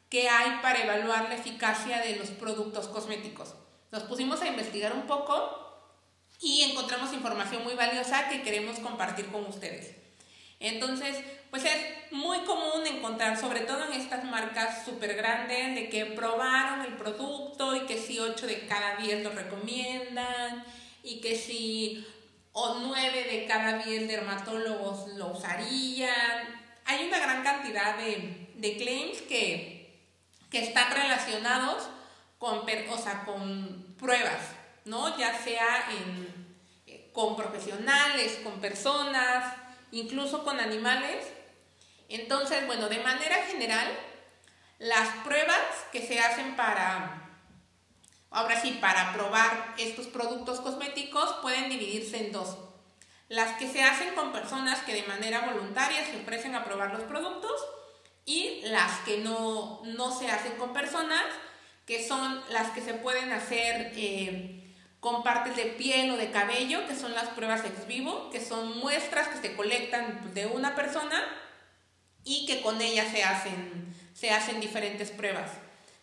que 0.09 0.29
hay 0.29 0.59
para 0.61 0.83
evaluar 0.83 1.29
la 1.29 1.35
eficacia 1.35 1.99
de 1.99 2.15
los 2.15 2.29
productos 2.29 2.87
cosméticos. 2.87 3.53
Nos 3.91 4.03
pusimos 4.03 4.41
a 4.41 4.47
investigar 4.47 4.93
un 4.93 5.03
poco 5.03 5.62
y 6.43 6.63
encontramos 6.63 7.13
información 7.13 7.63
muy 7.63 7.73
valiosa 7.73 8.27
que 8.27 8.41
queremos 8.41 8.79
compartir 8.79 9.27
con 9.27 9.45
ustedes. 9.45 9.95
Entonces, 10.59 11.17
pues 11.49 11.65
es 11.65 12.11
muy 12.11 12.39
común 12.39 12.85
encontrar, 12.85 13.39
sobre 13.39 13.61
todo 13.61 13.85
en 13.85 13.93
estas 13.93 14.23
marcas 14.23 14.85
súper 14.85 15.15
grandes, 15.15 15.75
de 15.75 15.89
que 15.89 16.05
probaron 16.05 16.81
el 16.81 16.95
producto 16.95 17.75
y 17.75 17.81
que 17.81 17.97
si 17.97 18.19
8 18.19 18.47
de 18.47 18.65
cada 18.67 18.97
10 18.97 19.23
lo 19.23 19.29
recomiendan 19.31 20.63
y 21.03 21.21
que 21.21 21.35
si 21.35 22.05
o 22.53 22.75
9 22.79 23.23
de 23.23 23.45
cada 23.45 23.83
10 23.83 24.07
dermatólogos 24.07 25.09
lo 25.15 25.33
usarían. 25.33 26.61
Hay 26.85 27.07
una 27.07 27.19
gran 27.19 27.43
cantidad 27.43 27.97
de, 27.97 28.49
de 28.55 28.77
claims 28.77 29.21
que, 29.21 29.99
que, 30.49 30.59
están 30.59 30.91
relacionados 30.91 31.89
con, 32.37 32.59
o 32.59 32.97
sea, 32.97 33.25
con 33.25 33.95
pruebas, 33.97 34.41
¿no? 34.85 35.17
Ya 35.17 35.37
sea 35.37 35.87
eh, 36.87 37.09
con 37.13 37.35
profesionales, 37.35 38.39
con 38.43 38.59
personas, 38.59 39.55
incluso 39.91 40.43
con 40.43 40.59
animales. 40.59 41.25
Entonces, 42.09 42.65
bueno, 42.67 42.89
de 42.89 42.99
manera 42.99 43.37
general, 43.45 43.87
las 44.79 45.07
pruebas 45.23 45.61
que 45.91 46.05
se 46.05 46.19
hacen 46.19 46.55
para, 46.55 47.29
ahora 48.29 48.59
sí, 48.61 48.77
para 48.81 49.13
probar 49.13 49.75
estos 49.77 50.07
productos 50.07 50.59
cosméticos 50.59 51.33
pueden 51.41 51.69
dividirse 51.69 52.25
en 52.25 52.31
dos. 52.31 52.57
Las 53.29 53.57
que 53.57 53.71
se 53.71 53.81
hacen 53.81 54.13
con 54.15 54.31
personas 54.31 54.81
que 54.81 54.93
de 54.93 55.03
manera 55.03 55.41
voluntaria 55.41 56.05
se 56.05 56.21
ofrecen 56.21 56.55
a 56.55 56.65
probar 56.65 56.91
los 56.91 57.03
productos 57.03 57.59
y 58.25 58.61
las 58.63 58.99
que 58.99 59.19
no, 59.19 59.81
no 59.85 60.17
se 60.17 60.29
hacen 60.29 60.55
con 60.57 60.73
personas, 60.73 61.23
que 61.85 62.07
son 62.07 62.41
las 62.49 62.71
que 62.71 62.81
se 62.81 62.93
pueden 62.93 63.31
hacer 63.31 63.91
eh, 63.95 64.62
con 65.03 65.21
partes 65.21 65.57
de 65.57 65.65
piel 65.65 66.09
o 66.11 66.17
de 66.17 66.31
cabello, 66.31 66.87
que 66.87 66.95
son 66.95 67.13
las 67.13 67.27
pruebas 67.29 67.65
ex 67.65 67.85
vivo, 67.87 68.29
que 68.31 68.39
son 68.39 68.79
muestras 68.79 69.27
que 69.27 69.37
se 69.37 69.53
colectan 69.53 70.33
de 70.33 70.45
una 70.45 70.75
persona 70.75 71.21
y 72.23 72.45
que 72.45 72.61
con 72.61 72.81
ellas 72.81 73.11
se 73.11 73.21
hacen 73.21 73.93
se 74.13 74.31
hacen 74.31 74.61
diferentes 74.61 75.11
pruebas. 75.11 75.51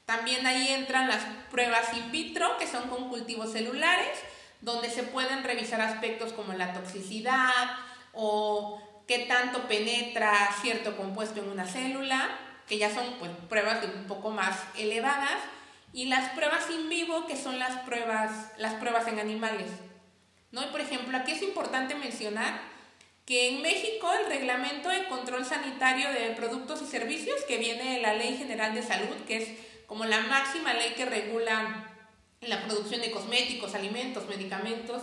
También 0.04 0.46
ahí 0.46 0.68
entran 0.68 1.08
las 1.08 1.22
pruebas 1.50 1.94
in 1.96 2.10
vitro, 2.10 2.58
que 2.58 2.66
son 2.66 2.88
con 2.88 3.08
cultivos 3.08 3.52
celulares, 3.52 4.18
donde 4.60 4.90
se 4.90 5.04
pueden 5.04 5.44
revisar 5.44 5.80
aspectos 5.80 6.32
como 6.32 6.52
la 6.52 6.74
toxicidad 6.74 7.70
o 8.12 8.82
qué 9.06 9.20
tanto 9.20 9.68
penetra 9.68 10.50
cierto 10.60 10.96
compuesto 10.96 11.40
en 11.40 11.48
una 11.48 11.64
célula, 11.64 12.28
que 12.68 12.76
ya 12.76 12.92
son 12.92 13.14
pues, 13.18 13.30
pruebas 13.48 13.82
un 13.84 14.06
poco 14.06 14.30
más 14.30 14.58
elevadas, 14.76 15.38
y 15.92 16.06
las 16.06 16.30
pruebas 16.30 16.70
in 16.70 16.88
vivo, 16.88 17.26
que 17.26 17.36
son 17.36 17.58
las 17.58 17.80
pruebas, 17.80 18.52
las 18.58 18.74
pruebas 18.74 19.06
en 19.08 19.18
animales. 19.18 19.68
¿no? 20.52 20.62
Y 20.62 20.66
por 20.66 20.80
ejemplo, 20.80 21.16
aquí 21.16 21.32
es 21.32 21.42
importante 21.42 21.94
mencionar 21.94 22.60
que 23.26 23.48
en 23.48 23.62
México 23.62 24.10
el 24.12 24.26
reglamento 24.26 24.88
de 24.88 25.06
control 25.06 25.44
sanitario 25.44 26.10
de 26.10 26.30
productos 26.30 26.82
y 26.82 26.86
servicios, 26.86 27.42
que 27.46 27.58
viene 27.58 27.94
de 27.94 28.02
la 28.02 28.14
Ley 28.14 28.36
General 28.36 28.74
de 28.74 28.82
Salud, 28.82 29.16
que 29.26 29.36
es 29.36 29.48
como 29.86 30.04
la 30.04 30.20
máxima 30.22 30.72
ley 30.72 30.94
que 30.96 31.04
regula 31.04 31.90
la 32.40 32.64
producción 32.64 33.00
de 33.00 33.10
cosméticos, 33.10 33.74
alimentos, 33.74 34.28
medicamentos 34.28 35.02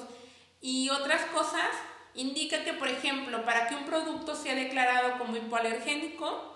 y 0.62 0.90
otras 0.90 1.22
cosas, 1.26 1.70
indica 2.16 2.64
que, 2.64 2.74
por 2.74 2.88
ejemplo, 2.88 3.46
para 3.46 3.68
que 3.68 3.76
un 3.76 3.86
producto 3.86 4.36
sea 4.36 4.56
declarado 4.56 5.18
como 5.20 5.38
hipoalergénico, 5.38 6.54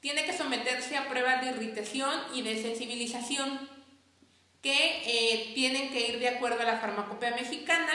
tiene 0.00 0.24
que 0.24 0.36
someterse 0.36 0.96
a 0.96 1.08
pruebas 1.08 1.42
de 1.42 1.50
irritación 1.50 2.10
y 2.34 2.42
de 2.42 2.60
sensibilización 2.60 3.68
que 4.62 5.02
eh, 5.04 5.52
tienen 5.54 5.90
que 5.90 6.08
ir 6.08 6.18
de 6.20 6.28
acuerdo 6.28 6.62
a 6.62 6.64
la 6.64 6.78
farmacopea 6.78 7.32
mexicana, 7.32 7.92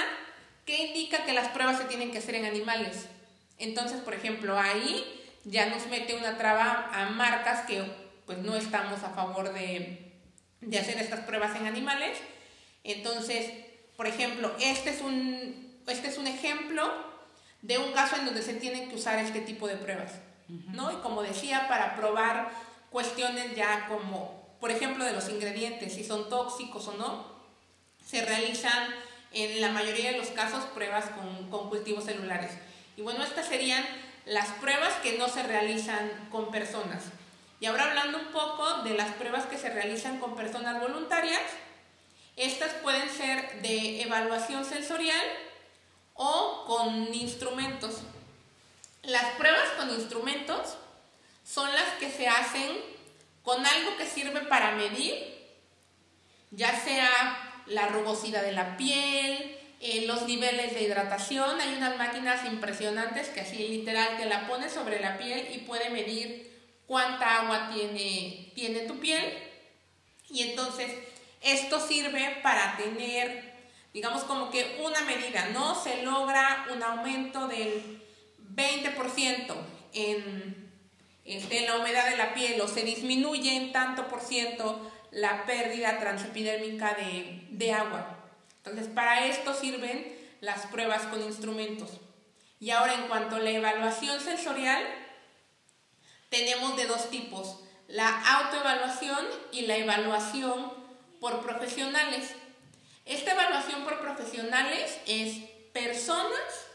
que 0.65 0.87
indica 0.87 1.25
que 1.25 1.33
las 1.33 1.47
pruebas 1.49 1.77
se 1.77 1.85
tienen 1.85 2.11
que 2.11 2.17
hacer 2.17 2.35
en 2.35 2.45
animales. 2.45 3.07
Entonces, 3.57 4.01
por 4.01 4.13
ejemplo, 4.13 4.59
ahí 4.59 5.03
ya 5.45 5.67
nos 5.67 5.87
mete 5.87 6.15
una 6.15 6.37
traba 6.37 6.89
a 6.93 7.09
marcas 7.09 7.65
que 7.65 7.83
pues 8.25 8.37
no 8.39 8.55
estamos 8.55 9.01
a 9.03 9.11
favor 9.11 9.53
de, 9.53 10.11
de 10.59 10.79
hacer 10.79 10.99
estas 10.99 11.21
pruebas 11.21 11.55
en 11.55 11.65
animales. 11.65 12.17
Entonces, 12.83 13.49
por 13.95 14.07
ejemplo, 14.07 14.53
este 14.59 14.89
es 14.89 15.01
un, 15.01 15.81
este 15.87 16.09
es 16.09 16.17
un 16.17 16.27
ejemplo 16.27 16.83
de 17.61 17.77
un 17.77 17.91
caso 17.93 18.17
en 18.17 18.25
donde 18.25 18.43
se 18.43 18.53
tienen 18.53 18.89
que 18.89 18.95
usar 18.95 19.19
este 19.19 19.41
tipo 19.41 19.67
de 19.67 19.75
pruebas, 19.75 20.11
¿no? 20.47 20.91
Y 20.91 20.95
como 20.97 21.23
decía, 21.23 21.67
para 21.67 21.95
probar 21.95 22.51
cuestiones 22.91 23.55
ya 23.55 23.87
como, 23.87 24.36
por 24.59 24.71
ejemplo, 24.71 25.05
de 25.05 25.13
los 25.13 25.29
ingredientes, 25.29 25.93
si 25.93 26.03
son 26.03 26.29
tóxicos 26.29 26.87
o 26.87 26.93
no, 26.93 27.25
se 28.05 28.25
realizan 28.25 28.87
en 29.31 29.61
la 29.61 29.69
mayoría 29.69 30.11
de 30.11 30.17
los 30.17 30.29
casos 30.29 30.63
pruebas 30.65 31.05
con, 31.11 31.49
con 31.49 31.69
cultivos 31.69 32.05
celulares. 32.05 32.51
Y 32.95 33.01
bueno, 33.01 33.23
estas 33.23 33.47
serían 33.47 33.85
las 34.25 34.47
pruebas 34.53 34.93
que 35.03 35.17
no 35.17 35.27
se 35.29 35.43
realizan 35.43 36.09
con 36.31 36.51
personas. 36.51 37.03
Y 37.59 37.65
ahora 37.65 37.89
hablando 37.89 38.19
un 38.19 38.27
poco 38.27 38.83
de 38.83 38.93
las 38.93 39.13
pruebas 39.15 39.45
que 39.45 39.57
se 39.57 39.69
realizan 39.69 40.19
con 40.19 40.35
personas 40.35 40.79
voluntarias, 40.79 41.41
estas 42.35 42.73
pueden 42.75 43.09
ser 43.09 43.61
de 43.61 44.03
evaluación 44.03 44.63
sensorial 44.63 45.25
o 46.13 46.65
con 46.67 47.13
instrumentos. 47.13 48.01
Las 49.03 49.25
pruebas 49.37 49.69
con 49.77 49.89
instrumentos 49.89 50.75
son 51.43 51.69
las 51.73 51.95
que 51.99 52.11
se 52.11 52.27
hacen 52.27 52.96
con 53.47 53.65
algo 53.65 53.95
que 53.95 54.05
sirve 54.05 54.41
para 54.41 54.71
medir, 54.71 55.15
ya 56.51 56.77
sea 56.77 57.63
la 57.67 57.87
rugosidad 57.87 58.43
de 58.43 58.51
la 58.51 58.75
piel, 58.75 59.57
eh, 59.79 60.03
los 60.05 60.23
niveles 60.23 60.73
de 60.73 60.83
hidratación. 60.83 61.61
Hay 61.61 61.75
unas 61.75 61.97
máquinas 61.97 62.43
impresionantes 62.43 63.29
que 63.29 63.39
así 63.39 63.69
literal 63.69 64.17
te 64.17 64.25
la 64.25 64.49
pones 64.49 64.73
sobre 64.73 64.99
la 64.99 65.17
piel 65.17 65.47
y 65.55 65.59
puede 65.59 65.89
medir 65.91 66.59
cuánta 66.87 67.39
agua 67.39 67.69
tiene, 67.73 68.51
tiene 68.53 68.81
tu 68.81 68.99
piel. 68.99 69.23
Y 70.29 70.49
entonces 70.49 70.91
esto 71.39 71.79
sirve 71.79 72.39
para 72.43 72.75
tener, 72.75 73.69
digamos 73.93 74.25
como 74.25 74.51
que 74.51 74.81
una 74.83 74.99
medida, 75.03 75.47
¿no? 75.53 75.73
Se 75.81 76.03
logra 76.03 76.67
un 76.73 76.83
aumento 76.83 77.47
del 77.47 78.03
20% 78.53 79.55
en, 79.93 80.66
en 81.27 81.65
la 81.65 81.77
humedad 81.77 82.09
de 82.09 82.17
la 82.17 82.33
piel 82.33 82.59
o 82.61 82.67
se 82.67 82.83
disminuye 82.83 83.55
en 83.55 83.73
tanto 83.73 84.07
por 84.07 84.21
ciento 84.21 84.91
la 85.11 85.45
pérdida 85.45 85.99
transepidérmica 85.99 86.93
de, 86.93 87.47
de 87.51 87.73
agua. 87.73 88.17
Entonces, 88.57 88.87
para 88.87 89.25
esto 89.25 89.53
sirven 89.53 90.15
las 90.39 90.67
pruebas 90.67 91.03
con 91.03 91.21
instrumentos. 91.21 91.91
Y 92.59 92.71
ahora, 92.71 92.93
en 92.93 93.07
cuanto 93.07 93.35
a 93.35 93.39
la 93.39 93.51
evaluación 93.51 94.19
sensorial, 94.21 94.83
tenemos 96.29 96.75
de 96.77 96.85
dos 96.85 97.09
tipos, 97.09 97.59
la 97.87 98.37
autoevaluación 98.37 99.25
y 99.51 99.61
la 99.63 99.77
evaluación 99.77 100.71
por 101.19 101.41
profesionales. 101.41 102.33
Esta 103.05 103.33
evaluación 103.33 103.83
por 103.83 103.99
profesionales 103.99 104.97
es 105.05 105.37
personas 105.73 106.67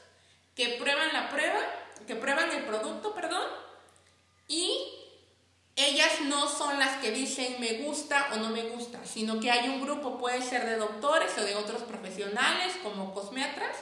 que 0.54 0.76
prueban 0.80 1.12
la 1.12 1.28
prueba, 1.30 1.60
que 2.06 2.16
prueban 2.16 2.50
el 2.50 2.64
producto, 2.64 3.14
perdón, 3.14 3.46
y 4.52 4.70
ellas 5.76 6.20
no 6.26 6.46
son 6.46 6.78
las 6.78 6.98
que 6.98 7.10
dicen 7.10 7.56
me 7.58 7.78
gusta 7.84 8.28
o 8.34 8.36
no 8.36 8.50
me 8.50 8.64
gusta, 8.64 9.00
sino 9.06 9.40
que 9.40 9.50
hay 9.50 9.70
un 9.70 9.80
grupo, 9.80 10.18
puede 10.18 10.42
ser 10.42 10.66
de 10.66 10.76
doctores 10.76 11.32
o 11.38 11.42
de 11.42 11.54
otros 11.54 11.82
profesionales 11.84 12.74
como 12.82 13.14
cosmetras, 13.14 13.74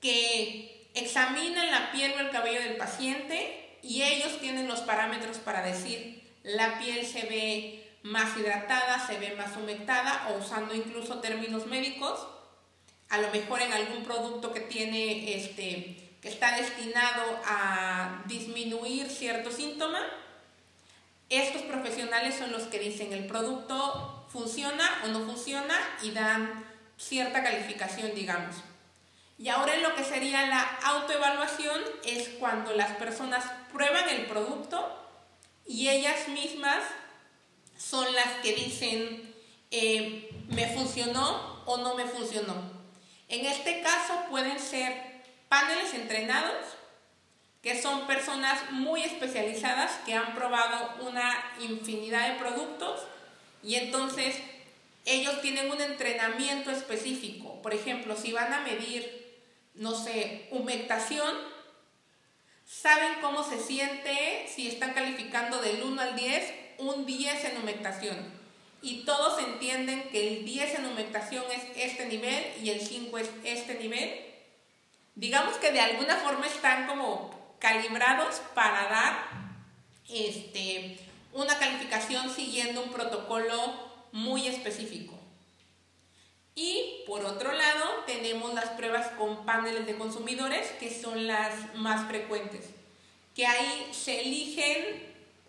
que 0.00 0.88
examinan 0.94 1.68
la 1.72 1.90
piel 1.90 2.12
o 2.12 2.20
el 2.20 2.30
cabello 2.30 2.60
del 2.60 2.76
paciente 2.76 3.78
y 3.82 4.02
ellos 4.02 4.38
tienen 4.38 4.68
los 4.68 4.80
parámetros 4.82 5.38
para 5.38 5.62
decir 5.62 6.22
la 6.44 6.78
piel 6.78 7.04
se 7.04 7.22
ve 7.22 7.98
más 8.04 8.36
hidratada, 8.36 9.04
se 9.04 9.18
ve 9.18 9.34
más 9.34 9.56
humectada 9.56 10.28
o 10.30 10.38
usando 10.38 10.76
incluso 10.76 11.18
términos 11.18 11.66
médicos, 11.66 12.24
a 13.08 13.18
lo 13.18 13.32
mejor 13.32 13.62
en 13.62 13.72
algún 13.72 14.04
producto 14.04 14.52
que 14.52 14.60
tiene 14.60 15.34
este 15.34 16.07
que 16.20 16.28
está 16.28 16.56
destinado 16.56 17.40
a 17.44 18.22
disminuir 18.26 19.08
cierto 19.08 19.50
síntoma 19.50 20.00
estos 21.28 21.62
profesionales 21.62 22.36
son 22.36 22.52
los 22.52 22.64
que 22.64 22.78
dicen 22.78 23.12
el 23.12 23.26
producto 23.26 24.26
funciona 24.32 25.02
o 25.04 25.08
no 25.08 25.26
funciona 25.26 25.78
y 26.02 26.10
dan 26.12 26.64
cierta 26.96 27.42
calificación, 27.42 28.14
digamos. 28.14 28.56
Y 29.38 29.48
ahora 29.50 29.74
en 29.74 29.82
lo 29.82 29.94
que 29.94 30.04
sería 30.04 30.46
la 30.46 30.62
autoevaluación 30.84 31.82
es 32.04 32.28
cuando 32.40 32.74
las 32.74 32.92
personas 32.92 33.44
prueban 33.72 34.08
el 34.08 34.26
producto 34.26 34.98
y 35.66 35.88
ellas 35.88 36.28
mismas 36.28 36.82
son 37.76 38.12
las 38.14 38.32
que 38.42 38.54
dicen 38.54 39.34
eh, 39.70 40.30
me 40.48 40.66
funcionó 40.68 41.62
o 41.66 41.76
no 41.76 41.94
me 41.94 42.06
funcionó. 42.06 42.54
En 43.28 43.44
este 43.44 43.82
caso 43.82 44.24
pueden 44.30 44.58
ser 44.58 45.07
paneles 45.48 45.94
entrenados 45.94 46.64
que 47.62 47.80
son 47.80 48.06
personas 48.06 48.70
muy 48.70 49.02
especializadas 49.02 49.90
que 50.06 50.14
han 50.14 50.34
probado 50.34 51.06
una 51.06 51.34
infinidad 51.60 52.28
de 52.28 52.38
productos 52.38 53.00
y 53.62 53.74
entonces 53.74 54.36
ellos 55.04 55.40
tienen 55.40 55.70
un 55.70 55.80
entrenamiento 55.80 56.70
específico. 56.70 57.60
Por 57.62 57.74
ejemplo, 57.74 58.16
si 58.16 58.32
van 58.32 58.52
a 58.52 58.60
medir, 58.60 59.40
no 59.74 59.94
sé, 59.94 60.46
humectación, 60.50 61.34
saben 62.66 63.20
cómo 63.20 63.42
se 63.42 63.58
siente 63.58 64.46
si 64.54 64.68
están 64.68 64.92
calificando 64.92 65.60
del 65.60 65.82
1 65.82 66.00
al 66.00 66.14
10, 66.14 66.54
un 66.78 67.06
10 67.06 67.44
en 67.44 67.56
humectación. 67.58 68.38
y 68.80 69.04
todos 69.04 69.42
entienden 69.42 70.08
que 70.10 70.28
el 70.28 70.44
10 70.44 70.78
en 70.78 70.86
humectación 70.86 71.42
es 71.50 71.64
este 71.74 72.06
nivel 72.06 72.44
y 72.62 72.70
el 72.70 72.80
5 72.80 73.18
es 73.18 73.28
este 73.42 73.74
nivel, 73.74 74.27
digamos 75.18 75.56
que 75.56 75.72
de 75.72 75.80
alguna 75.80 76.16
forma 76.16 76.46
están 76.46 76.86
como 76.86 77.56
calibrados 77.58 78.36
para 78.54 78.88
dar 78.88 79.28
este, 80.08 80.96
una 81.32 81.58
calificación 81.58 82.30
siguiendo 82.30 82.84
un 82.84 82.90
protocolo 82.90 83.56
muy 84.12 84.46
específico. 84.46 85.14
Y 86.54 87.02
por 87.06 87.24
otro 87.24 87.52
lado 87.52 88.04
tenemos 88.06 88.54
las 88.54 88.70
pruebas 88.70 89.08
con 89.18 89.44
paneles 89.44 89.86
de 89.86 89.96
consumidores, 89.96 90.70
que 90.78 90.88
son 90.90 91.26
las 91.26 91.74
más 91.74 92.06
frecuentes, 92.06 92.66
que 93.34 93.44
ahí 93.44 93.88
se 93.92 94.20
eligen 94.20 95.04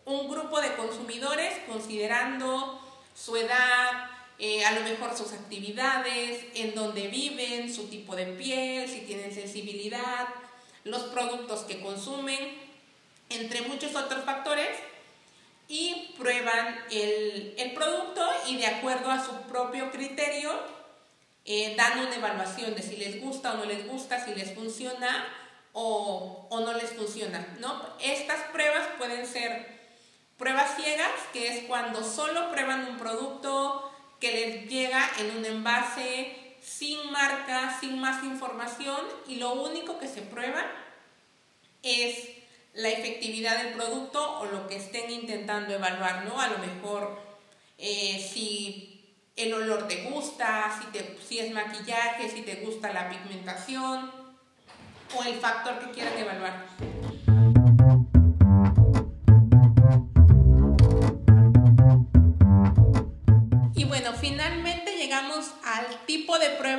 un 0.06 0.30
grupo 0.30 0.62
de 0.62 0.76
consumidores 0.76 1.54
considerando 1.68 2.82
su 3.16 3.36
edad, 3.36 4.10
eh, 4.40 4.66
a 4.66 4.72
lo 4.72 4.82
mejor 4.82 5.18
sus 5.18 5.34
actividades, 5.34 6.46
en 6.56 6.74
dónde 6.74 7.08
viven, 7.08 7.74
su 7.74 7.88
tipo 7.88 8.16
de 8.16 8.26
piel, 8.26 8.88
si 8.90 9.02
tienen 9.02 9.34
sensibilidad, 9.34 10.28
los 10.84 11.04
productos 11.04 11.62
que 11.62 11.82
consumen, 11.82 12.40
entre 13.30 13.62
muchos 13.64 13.96
otros 13.96 14.24
factores, 14.24 14.78
y 15.68 16.14
prueban 16.18 16.80
el, 16.90 17.72
producto 17.76 18.28
y 18.48 18.58
de 18.58 18.66
acuerdo 18.66 19.12
a 19.12 19.24
su 19.24 19.32
propio 19.44 19.92
criterio 19.92 20.52
eh, 21.46 21.76
dan 21.78 22.00
una 22.00 22.16
evaluación 22.16 22.74
de 22.74 22.82
si 22.82 22.98
les 22.98 23.22
gusta 23.22 23.54
o 23.54 23.58
no 23.58 23.66
les 23.66 23.88
gusta, 23.88 24.24
si 24.26 24.34
les 24.34 24.54
funciona 24.56 25.28
o, 25.74 26.48
o 26.50 26.60
no 26.62 26.74
les 26.74 26.90
funciona. 26.92 27.56
¿no? 27.60 27.82
Estas 28.00 28.40
pruebas 28.52 28.88
pueden 28.98 29.28
ser 29.28 29.80
Pruebas 30.40 30.78
ciegas, 30.78 31.12
que 31.34 31.50
es 31.50 31.66
cuando 31.66 32.02
solo 32.02 32.50
prueban 32.50 32.86
un 32.86 32.98
producto 32.98 33.89
que 34.20 34.32
les 34.32 34.70
llega 34.70 35.10
en 35.20 35.38
un 35.38 35.46
envase 35.46 36.56
sin 36.62 37.12
marca, 37.12 37.78
sin 37.80 38.00
más 38.00 38.24
información 38.24 39.00
y 39.28 39.36
lo 39.36 39.54
único 39.54 39.98
que 40.00 40.08
se 40.08 40.22
prueba 40.22 40.66
es 41.84 42.30
la 42.74 42.90
efectividad 42.90 43.64
del 43.64 43.74
producto 43.74 44.40
o 44.40 44.46
lo 44.46 44.68
que 44.68 44.76
estén 44.76 45.10
intentando 45.10 45.74
evaluar, 45.74 46.26
¿no? 46.26 46.40
A 46.40 46.50
lo 46.50 46.60
mejor 46.60 47.20
eh, 47.78 48.30
si 48.34 49.16
el 49.36 49.54
olor 49.54 49.88
te 49.88 50.04
gusta, 50.04 50.80
si, 50.80 50.88
te, 50.92 51.18
si 51.26 51.40
es 51.40 51.52
maquillaje, 51.52 52.30
si 52.30 52.42
te 52.42 52.56
gusta 52.56 52.92
la 52.92 53.10
pigmentación 53.10 54.12
o 55.16 55.24
el 55.24 55.40
factor 55.40 55.80
que 55.80 55.92
quieran 55.92 56.18
evaluar. 56.18 56.68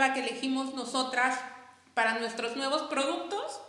Prueba 0.01 0.15
que 0.15 0.21
elegimos 0.21 0.73
nosotras 0.73 1.39
para 1.93 2.19
nuestros 2.19 2.57
nuevos 2.57 2.83
productos, 2.83 3.61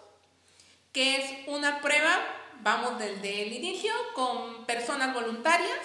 que 0.94 1.17
es 1.17 1.48
una 1.48 1.82
prueba, 1.82 2.20
vamos 2.62 2.98
desde 3.00 3.44
el 3.44 3.52
inicio, 3.52 3.91
con 4.13 4.65
personas 4.65 5.13
voluntarias, 5.13 5.80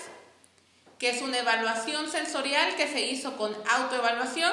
que 1.00 1.10
es 1.10 1.20
una 1.20 1.38
evaluación 1.38 2.08
sensorial 2.08 2.76
que 2.76 2.86
se 2.86 3.00
hizo 3.00 3.36
con 3.36 3.56
autoevaluación, 3.68 4.52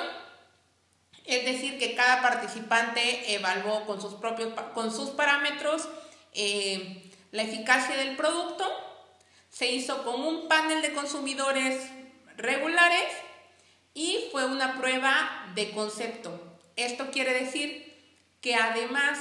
es 1.26 1.46
decir, 1.46 1.78
que 1.78 1.94
cada 1.94 2.24
participante 2.24 3.36
evaluó 3.36 3.86
con 3.86 4.02
sus 4.02 4.16
propios 4.16 4.52
con 4.74 4.92
sus 4.92 5.12
parámetros 5.12 5.88
eh, 6.34 7.12
la 7.32 7.44
eficacia 7.44 7.96
del 7.98 8.16
producto. 8.16 8.68
Se 9.52 9.72
hizo 9.72 10.04
con 10.04 10.24
un 10.24 10.48
panel 10.48 10.82
de 10.82 10.92
consumidores 10.94 11.88
regulares 12.36 13.06
y 13.94 14.26
fue 14.32 14.46
una 14.46 14.78
prueba 14.78 15.52
de 15.56 15.72
concepto. 15.72 16.40
Esto 16.76 17.12
quiere 17.12 17.34
decir 17.34 17.94
que 18.42 18.56
además 18.56 19.20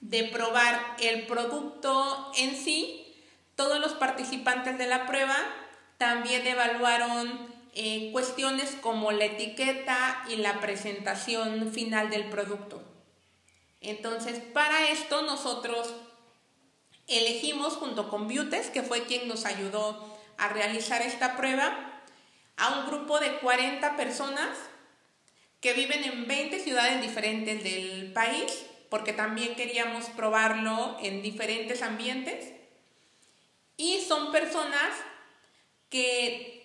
de 0.00 0.24
probar 0.24 0.96
el 1.00 1.26
producto 1.26 2.32
en 2.36 2.56
sí, 2.56 3.14
todos 3.56 3.80
los 3.80 3.92
participantes 3.94 4.78
de 4.78 4.86
la 4.86 5.06
prueba 5.06 5.36
también 5.98 6.46
evaluaron 6.46 7.54
eh, 7.74 8.10
cuestiones 8.12 8.76
como 8.80 9.12
la 9.12 9.24
etiqueta 9.24 10.24
y 10.28 10.36
la 10.36 10.60
presentación 10.60 11.72
final 11.72 12.10
del 12.10 12.28
producto. 12.30 12.82
Entonces, 13.80 14.40
para 14.40 14.90
esto 14.90 15.22
nosotros 15.22 15.94
elegimos 17.06 17.74
junto 17.74 18.08
con 18.08 18.28
Butes, 18.28 18.70
que 18.70 18.82
fue 18.82 19.04
quien 19.04 19.28
nos 19.28 19.44
ayudó 19.44 20.16
a 20.38 20.48
realizar 20.48 21.02
esta 21.02 21.36
prueba, 21.36 21.95
a 22.56 22.78
un 22.78 22.86
grupo 22.86 23.20
de 23.20 23.38
40 23.38 23.96
personas 23.96 24.56
que 25.60 25.72
viven 25.72 26.04
en 26.04 26.26
20 26.26 26.60
ciudades 26.60 27.00
diferentes 27.00 27.62
del 27.62 28.12
país, 28.12 28.66
porque 28.88 29.12
también 29.12 29.54
queríamos 29.54 30.04
probarlo 30.10 30.96
en 31.02 31.22
diferentes 31.22 31.82
ambientes. 31.82 32.52
Y 33.76 34.00
son 34.06 34.32
personas 34.32 34.92
que 35.90 36.56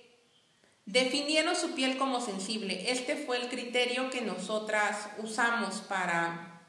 definieron 0.85 1.55
su 1.55 1.73
piel 1.73 1.97
como 1.97 2.21
sensible. 2.21 2.91
Este 2.91 3.15
fue 3.15 3.37
el 3.37 3.49
criterio 3.49 4.09
que 4.09 4.21
nosotras 4.21 5.09
usamos 5.17 5.77
para 5.81 6.61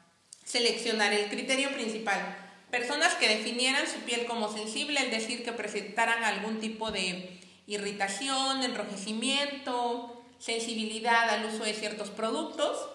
seleccionar 0.43 1.13
el 1.13 1.29
criterio 1.29 1.71
principal. 1.71 2.37
Personas 2.71 3.13
que 3.15 3.27
definieran 3.27 3.87
su 3.87 3.99
piel 3.99 4.25
como 4.25 4.51
sensible, 4.51 4.99
es 4.99 5.11
decir, 5.11 5.43
que 5.43 5.51
presentaran 5.51 6.23
algún 6.23 6.59
tipo 6.59 6.91
de 6.91 7.39
irritación, 7.67 8.63
enrojecimiento, 8.63 10.23
sensibilidad 10.39 11.29
al 11.29 11.45
uso 11.45 11.63
de 11.63 11.73
ciertos 11.73 12.09
productos. 12.09 12.89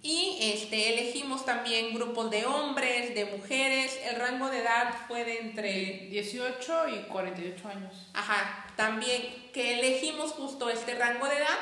Y 0.00 0.38
este, 0.40 0.92
elegimos 0.92 1.44
también 1.44 1.92
grupos 1.92 2.30
de 2.30 2.46
hombres, 2.46 3.14
de 3.14 3.24
mujeres. 3.24 3.98
El 4.04 4.16
rango 4.16 4.48
de 4.48 4.58
edad 4.58 4.94
fue 5.08 5.24
de 5.24 5.40
entre 5.40 6.08
18 6.10 6.88
y 6.88 6.98
48 7.08 7.68
años. 7.68 7.94
Ajá, 8.14 8.72
también 8.76 9.50
que 9.52 9.80
elegimos 9.80 10.32
justo 10.32 10.70
este 10.70 10.94
rango 10.94 11.26
de 11.26 11.36
edad 11.36 11.58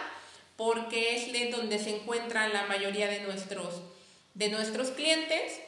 porque 0.57 1.17
es 1.17 1.33
de 1.33 1.51
donde 1.51 1.79
se 1.79 1.97
encuentran 1.97 2.53
la 2.53 2.67
mayoría 2.67 3.09
de 3.09 3.21
nuestros, 3.21 3.81
de 4.35 4.49
nuestros 4.51 4.89
clientes. 4.91 5.61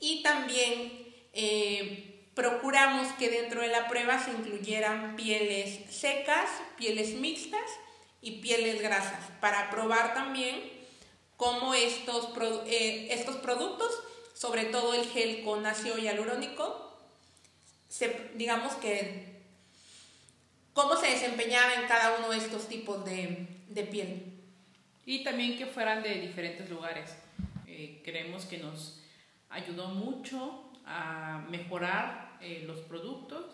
Y 0.00 0.22
también 0.22 1.06
eh, 1.32 2.15
procuramos 2.36 3.08
que 3.14 3.30
dentro 3.30 3.62
de 3.62 3.68
la 3.68 3.88
prueba 3.88 4.22
se 4.22 4.30
incluyeran 4.30 5.16
pieles 5.16 5.80
secas, 5.92 6.48
pieles 6.76 7.14
mixtas 7.14 7.68
y 8.20 8.42
pieles 8.42 8.82
grasas, 8.82 9.24
para 9.40 9.70
probar 9.70 10.12
también 10.12 10.60
cómo 11.38 11.72
estos, 11.72 12.28
eh, 12.66 13.08
estos 13.10 13.36
productos, 13.36 13.90
sobre 14.34 14.66
todo 14.66 14.92
el 14.92 15.06
gel 15.06 15.44
con 15.44 15.64
ácido 15.64 15.96
hialurónico, 15.96 16.94
se, 17.88 18.30
digamos 18.34 18.74
que 18.74 19.34
cómo 20.74 20.94
se 20.96 21.06
desempeñaba 21.06 21.72
en 21.74 21.88
cada 21.88 22.18
uno 22.18 22.28
de 22.28 22.36
estos 22.36 22.68
tipos 22.68 23.02
de, 23.06 23.48
piel. 23.90 24.34
Y 25.06 25.24
también 25.24 25.56
que 25.56 25.64
fueran 25.64 26.02
de 26.02 26.20
diferentes 26.20 26.68
lugares. 26.68 27.16
Eh, 27.66 28.02
creemos 28.04 28.44
que 28.44 28.58
nos 28.58 29.00
ayudó 29.48 29.88
mucho 29.88 30.70
a 30.84 31.44
mejorar 31.48 32.25
eh, 32.40 32.64
los 32.66 32.80
productos 32.80 33.44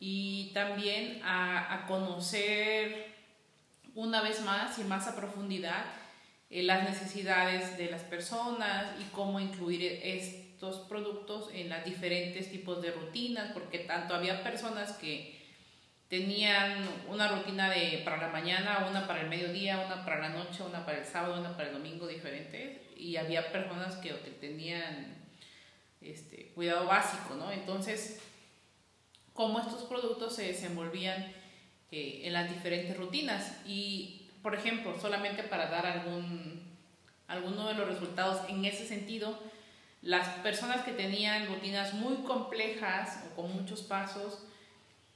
y 0.00 0.50
también 0.54 1.20
a, 1.24 1.84
conocer 1.88 3.14
una 3.94 4.22
vez 4.22 4.42
más 4.42 4.78
y 4.78 4.84
más 4.84 5.08
a 5.08 5.16
profundidad 5.16 5.84
eh, 6.50 6.62
las 6.62 6.88
necesidades 6.88 7.76
de 7.76 7.90
las 7.90 8.02
personas 8.02 8.94
y 9.00 9.04
cómo 9.12 9.40
incluir 9.40 10.00
estos 10.02 10.76
productos 10.88 11.50
en 11.52 11.68
las 11.68 11.84
diferentes 11.84 12.50
tipos 12.50 12.80
de 12.80 12.92
rutinas, 12.92 13.52
porque 13.52 13.80
tanto 13.80 14.14
había 14.14 14.42
personas 14.42 14.92
que 14.92 15.36
tenían 16.08 16.88
una 17.08 17.28
rutina 17.28 17.68
de 17.70 18.00
para 18.04 18.16
la 18.16 18.28
mañana, 18.28 18.86
una 18.88 19.06
para 19.06 19.20
el 19.20 19.28
mediodía, 19.28 19.84
una 19.84 20.04
para 20.04 20.20
la 20.20 20.30
noche, 20.30 20.62
una 20.62 20.84
para 20.86 20.98
el 20.98 21.04
sábado, 21.04 21.40
una 21.40 21.54
para 21.56 21.68
el 21.68 21.74
domingo 21.74 22.06
diferentes, 22.06 22.78
y 22.96 23.16
había 23.16 23.52
personas 23.52 23.96
que 23.96 24.12
tenían 24.40 25.17
este, 26.00 26.52
cuidado 26.54 26.86
básico, 26.86 27.34
¿no? 27.34 27.50
Entonces, 27.50 28.20
cómo 29.32 29.60
estos 29.60 29.82
productos 29.84 30.34
se 30.34 30.46
desenvolvían 30.46 31.32
eh, 31.90 32.22
en 32.24 32.32
las 32.32 32.48
diferentes 32.48 32.96
rutinas. 32.96 33.56
Y, 33.66 34.28
por 34.42 34.54
ejemplo, 34.54 34.98
solamente 35.00 35.42
para 35.42 35.70
dar 35.70 35.86
algún, 35.86 36.62
alguno 37.26 37.68
de 37.68 37.74
los 37.74 37.88
resultados 37.88 38.48
en 38.48 38.64
ese 38.64 38.86
sentido, 38.86 39.38
las 40.02 40.28
personas 40.40 40.84
que 40.84 40.92
tenían 40.92 41.46
rutinas 41.46 41.94
muy 41.94 42.16
complejas 42.18 43.24
o 43.26 43.36
con 43.36 43.52
muchos 43.52 43.82
pasos, 43.82 44.44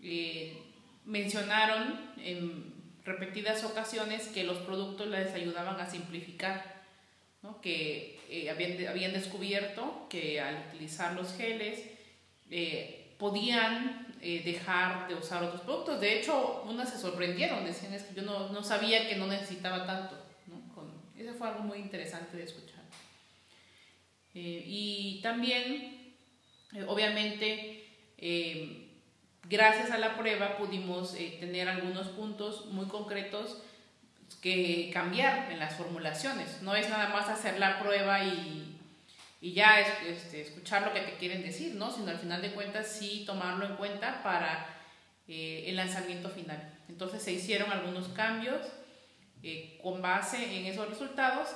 eh, 0.01 0.63
mencionaron 1.05 2.13
en 2.19 2.75
repetidas 3.05 3.65
ocasiones 3.65 4.29
que 4.29 4.45
los 4.45 4.59
productos 4.59 5.09
les 5.09 5.33
ayudaban 5.35 5.81
a 5.81 5.91
simplificar, 5.91 6.82
que 7.61 8.21
eh, 8.29 8.51
habían, 8.51 8.87
habían, 8.87 9.13
descubierto 9.13 10.07
que 10.09 10.41
al 10.41 10.67
utilizar 10.69 11.15
los 11.15 11.35
geles 11.37 11.85
eh, 12.51 13.15
podían 13.19 14.15
eh, 14.21 14.43
dejar 14.45 15.09
de 15.09 15.15
usar 15.15 15.43
otros 15.43 15.63
productos. 15.63 16.01
De 16.01 16.19
hecho, 16.19 16.63
unas 16.69 16.91
se 16.91 16.99
sorprendieron, 16.99 17.65
decían 17.65 17.95
es 17.95 18.05
que 18.05 18.15
yo 18.15 18.23
no, 18.23 18.51
no 18.51 18.63
sabía 18.63 19.09
que 19.09 19.17
no 19.17 19.27
necesitaba 19.27 19.87
tanto. 19.87 20.17
eso 21.19 21.35
fue 21.35 21.49
algo 21.49 21.65
muy 21.65 21.79
interesante 21.79 22.37
de 22.37 22.45
escuchar. 22.45 22.83
Y 24.35 25.21
también, 25.23 26.15
obviamente, 26.89 27.85
gracias 29.47 29.91
a 29.91 29.99
la 29.99 30.17
prueba 30.17 30.57
pudimos 30.57 31.15
tener 31.39 31.69
algunos 31.69 32.09
puntos 32.09 32.67
muy 32.67 32.87
concretos 32.87 33.63
que 34.35 34.91
cambiar 34.93 35.51
en 35.51 35.59
las 35.59 35.75
formulaciones. 35.75 36.63
No 36.63 36.75
es 36.77 36.89
nada 36.89 37.09
más 37.09 37.29
hacer 37.29 37.59
la 37.59 37.81
prueba 37.81 38.23
y 38.23 38.73
y 39.43 39.55
ya 39.55 39.81
este, 39.81 40.41
escuchar 40.41 40.87
lo 40.87 40.93
que 40.95 41.01
te 41.01 41.17
quieren 41.17 41.43
decir, 41.43 41.75
¿no? 41.75 41.91
Sino 41.91 42.13
al 42.13 42.19
final 42.19 42.41
de 42.41 42.53
cuentas 42.53 42.87
sí 42.87 43.25
tomarlo 43.27 43.67
en 43.67 43.75
cuenta 43.75 44.23
para 44.23 44.65
eh, 45.27 45.65
el 45.67 45.75
lanzamiento 45.75 46.31
final. 46.31 46.73
Entonces 46.89 47.21
se 47.21 47.33
hicieron 47.33 47.73
algunos 47.73 48.07
cambios 48.11 48.65
eh, 49.43 49.81
con 49.83 50.01
base 50.01 50.59
en 50.59 50.67
esos 50.67 50.89
resultados 50.89 51.49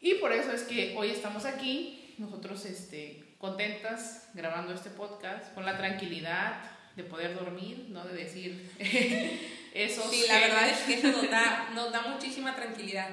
y 0.00 0.14
por 0.14 0.30
eso 0.32 0.52
es 0.52 0.62
que 0.62 0.94
hoy 0.96 1.10
estamos 1.10 1.44
aquí, 1.46 2.14
nosotros 2.18 2.64
este, 2.64 3.24
contentas 3.38 4.30
grabando 4.32 4.72
este 4.72 4.90
podcast 4.90 5.52
con 5.52 5.66
la 5.66 5.76
tranquilidad 5.76 6.62
de 6.96 7.04
poder 7.04 7.34
dormir, 7.34 7.86
¿no? 7.88 8.04
De 8.04 8.14
decir 8.14 8.70
eso. 9.74 10.08
Sí, 10.10 10.24
la 10.28 10.38
verdad 10.38 10.68
es 10.68 10.78
que 10.80 10.94
eso 10.94 11.08
nos 11.08 11.30
da, 11.30 11.70
nos 11.74 11.92
da 11.92 12.02
muchísima 12.02 12.54
tranquilidad. 12.54 13.10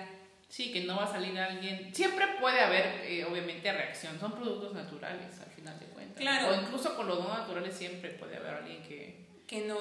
Sí, 0.47 0.71
que 0.71 0.83
no 0.83 0.97
va 0.97 1.05
a 1.05 1.11
salir 1.11 1.37
alguien. 1.39 1.93
Siempre 1.95 2.25
puede 2.39 2.59
haber, 2.59 3.05
eh, 3.05 3.25
obviamente, 3.25 3.71
reacción. 3.71 4.19
Son 4.19 4.33
productos 4.33 4.73
naturales, 4.73 5.39
al 5.39 5.49
final 5.49 5.79
de 5.79 5.85
cuentas. 5.85 6.17
Claro. 6.17 6.49
O 6.49 6.61
incluso 6.61 6.95
con 6.95 7.07
los 7.07 7.19
no 7.19 7.29
naturales 7.29 7.73
siempre 7.73 8.09
puede 8.09 8.35
haber 8.35 8.55
alguien 8.55 8.83
que. 8.83 9.27
Que 9.47 9.61
no. 9.61 9.77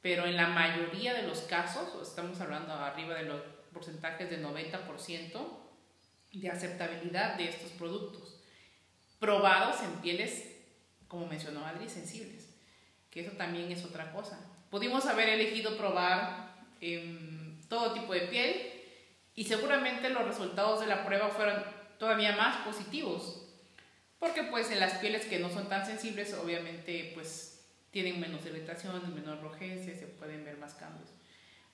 Pero 0.00 0.26
en 0.26 0.36
la 0.36 0.48
mayoría 0.48 1.14
de 1.14 1.22
los 1.22 1.42
casos, 1.42 1.88
estamos 2.08 2.40
hablando 2.40 2.72
arriba 2.72 3.14
de 3.14 3.24
los 3.24 3.42
porcentajes 3.72 4.30
de 4.30 4.42
90% 4.42 5.62
de 6.32 6.50
aceptabilidad 6.50 7.36
de 7.36 7.48
estos 7.48 7.70
productos. 7.72 8.40
Probados 9.18 9.80
en 9.82 10.00
pieles, 10.00 10.56
como 11.06 11.26
mencionó 11.26 11.64
Adri, 11.64 11.88
sensibles. 11.88 12.51
Que 13.12 13.20
eso 13.20 13.32
también 13.32 13.70
es 13.70 13.84
otra 13.84 14.10
cosa. 14.10 14.40
Pudimos 14.70 15.06
haber 15.06 15.28
elegido 15.28 15.76
probar 15.76 16.56
en 16.80 17.60
todo 17.68 17.92
tipo 17.92 18.12
de 18.12 18.22
piel 18.22 18.72
y 19.36 19.44
seguramente 19.44 20.10
los 20.10 20.24
resultados 20.24 20.80
de 20.80 20.86
la 20.86 21.06
prueba 21.06 21.28
fueron 21.28 21.62
todavía 21.98 22.34
más 22.34 22.66
positivos, 22.66 23.46
porque 24.18 24.42
pues 24.42 24.72
en 24.72 24.80
las 24.80 24.94
pieles 24.94 25.26
que 25.26 25.38
no 25.38 25.50
son 25.50 25.68
tan 25.68 25.86
sensibles 25.86 26.34
obviamente 26.34 27.12
pues 27.14 27.64
tienen 27.92 28.18
menos 28.18 28.44
irritación, 28.44 29.14
menos 29.14 29.40
rojez, 29.40 29.84
se 29.84 30.06
pueden 30.06 30.44
ver 30.44 30.56
más 30.56 30.74
cambios. 30.74 31.10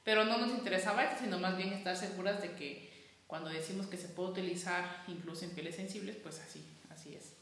Pero 0.04 0.24
no 0.24 0.38
nos 0.38 0.50
interesaba 0.50 1.04
eso, 1.04 1.22
sino 1.22 1.38
más 1.38 1.56
bien 1.56 1.72
estar 1.72 1.96
seguras 1.96 2.42
de 2.42 2.52
que 2.52 2.92
cuando 3.26 3.50
decimos 3.50 3.86
que 3.86 3.96
se 3.96 4.08
puede 4.08 4.30
utilizar 4.30 5.04
incluso 5.06 5.44
en 5.44 5.54
pieles 5.54 5.76
sensibles, 5.76 6.16
pues 6.16 6.40
así, 6.40 6.64
así 6.90 7.14
es. 7.14 7.34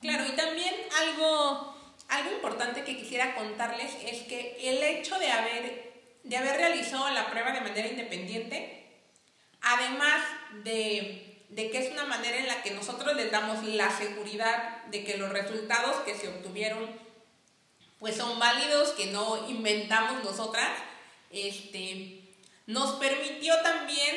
Claro, 0.00 0.26
y 0.26 0.36
también 0.36 0.74
algo, 1.00 1.89
algo 2.10 2.32
importante 2.32 2.84
que 2.84 2.96
quisiera 2.96 3.34
contarles 3.34 3.92
es 4.04 4.22
que 4.22 4.56
el 4.62 4.82
hecho 4.82 5.18
de 5.18 5.30
haber, 5.30 5.92
de 6.22 6.36
haber 6.36 6.56
realizado 6.56 7.08
la 7.10 7.30
prueba 7.30 7.52
de 7.52 7.60
manera 7.60 7.88
independiente, 7.88 8.80
Además 9.62 10.22
de, 10.64 11.44
que 11.54 11.78
es 11.78 11.92
una 11.92 12.04
manera 12.04 12.38
en 12.38 12.46
la 12.46 12.62
que 12.62 12.70
nosotros 12.70 13.14
les 13.16 13.30
damos 13.30 13.62
la 13.64 13.90
seguridad 13.90 14.84
de 14.86 15.04
que 15.04 15.18
los 15.18 15.30
resultados 15.30 15.96
que 16.04 16.14
se 16.14 16.28
obtuvieron 16.28 16.88
pues 17.98 18.16
son 18.16 18.38
válidos, 18.38 18.90
que 18.92 19.06
no 19.06 19.46
inventamos 19.50 20.24
nosotras, 20.24 20.70
este, 21.30 22.22
nos 22.66 22.92
permitió 22.94 23.54
también 23.60 24.16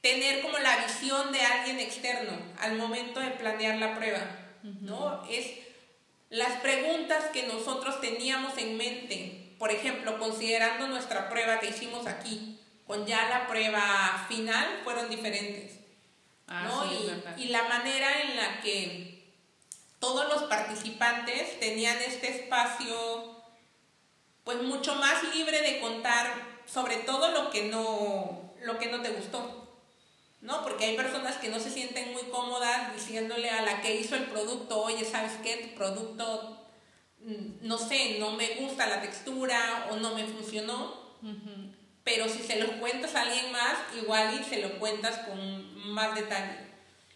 tener 0.00 0.40
como 0.40 0.56
la 0.58 0.78
visión 0.78 1.30
de 1.30 1.42
alguien 1.42 1.78
externo 1.78 2.32
al 2.58 2.76
momento 2.78 3.20
de 3.20 3.32
planear 3.32 3.76
la 3.76 3.94
prueba, 3.94 4.26
¿no? 4.62 5.26
Es 5.28 5.44
las 6.30 6.60
preguntas 6.60 7.26
que 7.32 7.46
nosotros 7.46 8.00
teníamos 8.00 8.56
en 8.58 8.76
mente, 8.76 9.54
por 9.58 9.70
ejemplo, 9.70 10.18
considerando 10.18 10.86
nuestra 10.86 11.28
prueba 11.28 11.58
que 11.60 11.70
hicimos 11.70 12.06
aquí, 12.06 12.60
con 12.86 13.06
ya 13.06 13.28
la 13.28 13.46
prueba 13.46 14.26
final 14.28 14.80
fueron 14.84 15.10
diferentes. 15.10 15.78
Ah, 16.46 16.64
¿no? 16.64 16.86
y, 16.90 17.42
y, 17.42 17.48
la 17.48 17.64
manera 17.64 18.22
en 18.22 18.36
la 18.36 18.60
que 18.62 19.22
todos 19.98 20.28
los 20.28 20.44
participantes 20.44 21.60
tenían 21.60 21.98
este 21.98 22.28
espacio 22.30 23.38
pues 24.44 24.62
mucho 24.62 24.94
más 24.94 25.22
libre 25.34 25.60
de 25.60 25.78
contar 25.78 26.32
sobre 26.64 26.96
todo 26.96 27.32
lo 27.32 27.50
que 27.50 27.64
no 27.64 28.48
lo 28.62 28.78
que 28.78 28.86
no 28.86 29.02
te 29.02 29.10
gustó. 29.10 29.57
¿No? 30.40 30.62
Porque 30.62 30.84
hay 30.84 30.96
personas 30.96 31.36
que 31.36 31.48
no 31.48 31.58
se 31.58 31.70
sienten 31.70 32.12
muy 32.12 32.22
cómodas 32.24 32.94
diciéndole 32.94 33.50
a 33.50 33.62
la 33.62 33.80
que 33.80 33.96
hizo 33.96 34.14
el 34.14 34.24
producto, 34.26 34.82
"Oye, 34.82 35.04
¿sabes 35.04 35.32
qué? 35.42 35.56
Tu 35.56 35.74
producto 35.74 36.64
mm, 37.20 37.66
no 37.66 37.76
sé, 37.76 38.18
no 38.20 38.32
me 38.32 38.54
gusta 38.56 38.86
la 38.86 39.00
textura 39.00 39.88
o 39.90 39.96
no 39.96 40.14
me 40.14 40.24
funcionó." 40.26 41.08
pero 42.08 42.26
si 42.26 42.38
se 42.38 42.58
lo 42.58 42.80
cuentas 42.80 43.14
a 43.14 43.20
alguien 43.20 43.52
más, 43.52 43.76
igual 44.00 44.40
y 44.40 44.42
se 44.42 44.62
lo 44.62 44.78
cuentas 44.78 45.18
con 45.26 45.92
más 45.92 46.14
detalle. 46.14 46.56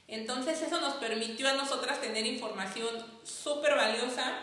Entonces 0.07 0.61
eso 0.61 0.83
nos 0.83 0.95
permitió 0.95 1.49
a 1.49 1.55
nosotras 1.55 1.99
tener 2.03 2.27
información 2.27 3.03
súper 3.25 3.75
valiosa, 3.75 4.39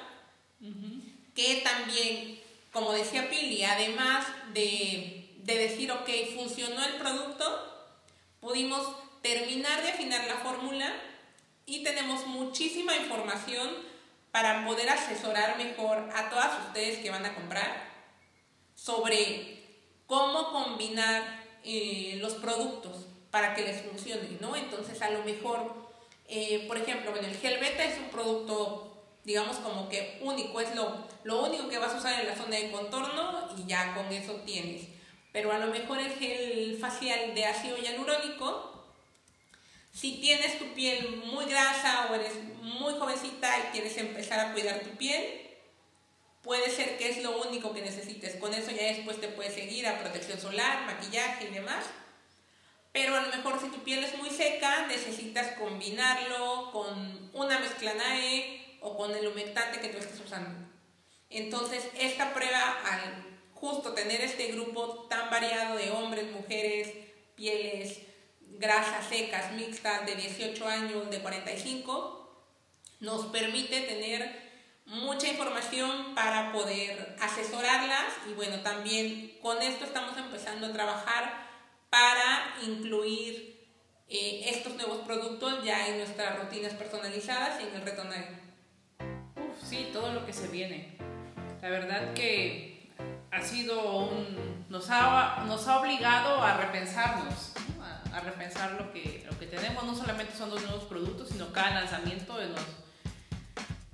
que 1.36 1.62
también, 1.64 2.40
como 2.74 2.94
decía 2.94 3.30
Pili, 3.30 3.64
además 3.64 4.26
de, 4.54 5.30
de 5.44 5.56
decir, 5.56 5.92
ok, 5.92 6.10
funcionó 6.36 6.84
el 6.84 6.96
producto, 6.96 7.69
pudimos 8.40 8.96
terminar 9.22 9.82
de 9.84 9.90
afinar 9.90 10.26
la 10.28 10.36
fórmula 10.36 10.94
y 11.66 11.84
tenemos 11.84 12.26
muchísima 12.28 12.96
información 12.96 13.70
para 14.32 14.66
poder 14.66 14.90
asesorar 14.90 15.58
mejor 15.58 16.10
a 16.16 16.30
todas 16.30 16.68
ustedes 16.68 17.00
que 17.00 17.10
van 17.10 17.26
a 17.26 17.36
comprar 17.36 17.90
sobre 18.76 19.60
cómo 20.06 20.52
combinar 20.52 21.44
eh, 21.64 22.18
los 22.22 22.36
productos 22.36 23.08
para 23.32 23.54
que 23.54 23.64
les 23.64 23.82
funcione, 23.82 24.38
¿no? 24.40 24.56
Entonces, 24.56 25.02
a 25.02 25.10
lo 25.10 25.24
mejor, 25.24 25.74
eh, 26.28 26.66
por 26.68 26.78
ejemplo, 26.78 27.12
bueno, 27.12 27.28
el 27.28 27.38
gel 27.38 27.60
beta 27.60 27.84
es 27.84 27.98
un 28.00 28.10
producto, 28.10 29.04
digamos, 29.24 29.58
como 29.58 29.90
que 29.90 30.20
único, 30.24 30.62
es 30.62 30.74
lo, 30.76 31.06
lo 31.24 31.44
único 31.44 31.70
que 31.70 31.78
vas 31.78 31.94
a 31.94 31.98
usar 31.98 32.20
en 32.20 32.28
la 32.28 32.36
zona 32.36 32.56
de 32.56 32.72
contorno 32.72 33.50
y 33.58 33.68
ya 33.68 33.94
con 33.94 34.12
eso 34.12 34.34
tienes. 34.46 34.99
Pero 35.32 35.52
a 35.52 35.60
lo 35.60 35.68
mejor 35.68 36.00
el 36.00 36.14
gel 36.14 36.78
facial 36.80 37.36
de 37.36 37.46
ácido 37.46 37.78
hialurónico, 37.78 38.84
si 39.94 40.20
tienes 40.22 40.58
tu 40.58 40.74
piel 40.74 41.18
muy 41.26 41.46
grasa 41.46 42.08
o 42.10 42.16
eres 42.16 42.34
muy 42.62 42.94
jovencita 42.94 43.58
y 43.60 43.72
quieres 43.72 43.98
empezar 43.98 44.40
a 44.40 44.54
cuidar 44.54 44.80
tu 44.80 44.92
piel, 44.98 45.48
puede 46.42 46.70
ser 46.70 46.98
que 46.98 47.10
es 47.10 47.24
lo 47.24 47.42
único 47.42 47.74
que 47.74 47.82
necesites. 47.82 48.36
Con 48.36 48.54
eso 48.54 48.72
ya 48.72 48.84
después 48.84 49.20
te 49.20 49.28
puedes 49.28 49.54
seguir 49.54 49.88
a 49.88 50.00
protección 50.00 50.40
solar, 50.40 50.86
maquillaje 50.86 51.46
y 51.46 51.54
demás. 51.54 51.86
Pero 52.92 53.16
a 53.16 53.22
lo 53.22 53.36
mejor 53.36 53.60
si 53.60 53.68
tu 53.70 53.84
piel 53.84 54.04
es 54.04 54.18
muy 54.18 54.30
seca, 54.30 54.88
necesitas 54.88 55.58
combinarlo 55.60 56.72
con 56.72 57.30
una 57.34 57.60
mezcla 57.60 57.94
NAE 57.94 58.78
o 58.82 58.98
con 58.98 59.16
el 59.16 59.28
humectante 59.28 59.80
que 59.80 59.90
tú 59.90 59.98
estés 59.98 60.20
usando. 60.20 60.68
Entonces, 61.30 61.84
esta 62.00 62.34
prueba, 62.34 62.80
al 62.84 63.29
justo 63.60 63.94
tener 63.94 64.22
este 64.22 64.52
grupo 64.52 65.08
tan 65.10 65.30
variado 65.30 65.78
de 65.78 65.92
hombres, 65.92 66.32
mujeres, 66.32 66.94
pieles 67.36 68.02
grasas, 68.58 69.08
secas, 69.08 69.52
mixtas, 69.54 70.06
de 70.06 70.16
18 70.16 70.68
años, 70.68 71.10
de 71.10 71.22
45, 71.22 72.46
nos 73.00 73.28
permite 73.28 73.82
tener 73.82 74.50
mucha 74.86 75.28
información 75.28 76.16
para 76.16 76.52
poder 76.52 77.16
asesorarlas 77.22 78.06
y 78.30 78.34
bueno, 78.34 78.62
también 78.62 79.38
con 79.42 79.62
esto 79.62 79.86
estamos 79.86 80.18
empezando 80.18 80.68
a 80.68 80.74
trabajar 80.74 81.48
para 81.90 82.56
incluir 82.66 83.60
eh, 84.08 84.50
estos 84.50 84.76
nuevos 84.76 85.06
productos 85.06 85.64
ya 85.64 85.88
en 85.88 85.98
nuestras 85.98 86.40
rutinas 86.40 86.74
personalizadas 86.74 87.62
y 87.62 87.68
en 87.68 87.76
el 87.76 87.82
retonario. 87.84 88.38
Uf, 89.36 89.70
sí, 89.70 89.90
todo 89.94 90.12
lo 90.14 90.26
que 90.26 90.34
se 90.34 90.48
viene. 90.48 90.98
La 91.62 91.70
verdad 91.70 92.14
que 92.14 92.79
ha 93.32 93.42
sido 93.42 94.08
un... 94.08 94.66
nos 94.70 94.90
ha, 94.90 95.44
nos 95.48 95.68
ha 95.68 95.80
obligado 95.80 96.42
a 96.42 96.58
repensarnos, 96.58 97.54
a, 98.14 98.20
repensar 98.22 98.74
lo 98.74 98.92
que, 98.92 99.26
lo 99.30 99.38
que 99.38 99.48
tenemos. 99.48 99.84
No 99.84 99.96
solamente 99.96 100.36
son 100.36 100.50
los 100.50 100.62
nuevos 100.64 100.84
productos, 100.86 101.30
sino 101.30 101.52
cada 101.54 101.82
lanzamiento 101.82 102.38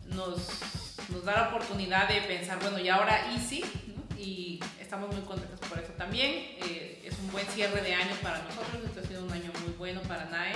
nos, 0.06 0.16
nos 0.16 0.76
nos 1.10 1.24
da 1.24 1.34
la 1.34 1.48
oportunidad 1.50 2.08
de 2.08 2.22
pensar, 2.22 2.60
bueno, 2.60 2.80
y 2.80 2.90
ahora 2.90 3.32
Easy, 3.32 3.64
¿no? 3.88 4.18
y 4.18 4.60
estamos 4.80 5.14
muy 5.14 5.24
contentos 5.26 5.60
por 5.68 5.80
eso 5.80 5.94
también. 5.94 6.58
Eh, 6.64 7.04
es 7.06 7.18
un 7.20 7.32
buen 7.32 7.46
cierre 7.48 7.82
de 7.82 7.94
año 7.94 8.16
para 8.22 8.40
nosotros, 8.40 8.84
este 8.86 9.00
ha 9.00 9.04
sido 9.04 9.24
un 9.24 9.32
año 9.32 9.52
muy 9.64 9.74
bueno 9.74 10.02
para 10.02 10.26
NAE. 10.26 10.54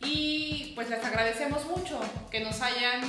Y 0.00 0.72
pues 0.74 0.90
les 0.90 1.04
agradecemos 1.04 1.64
mucho 1.66 2.00
que 2.30 2.40
nos 2.40 2.60
hayan 2.60 3.02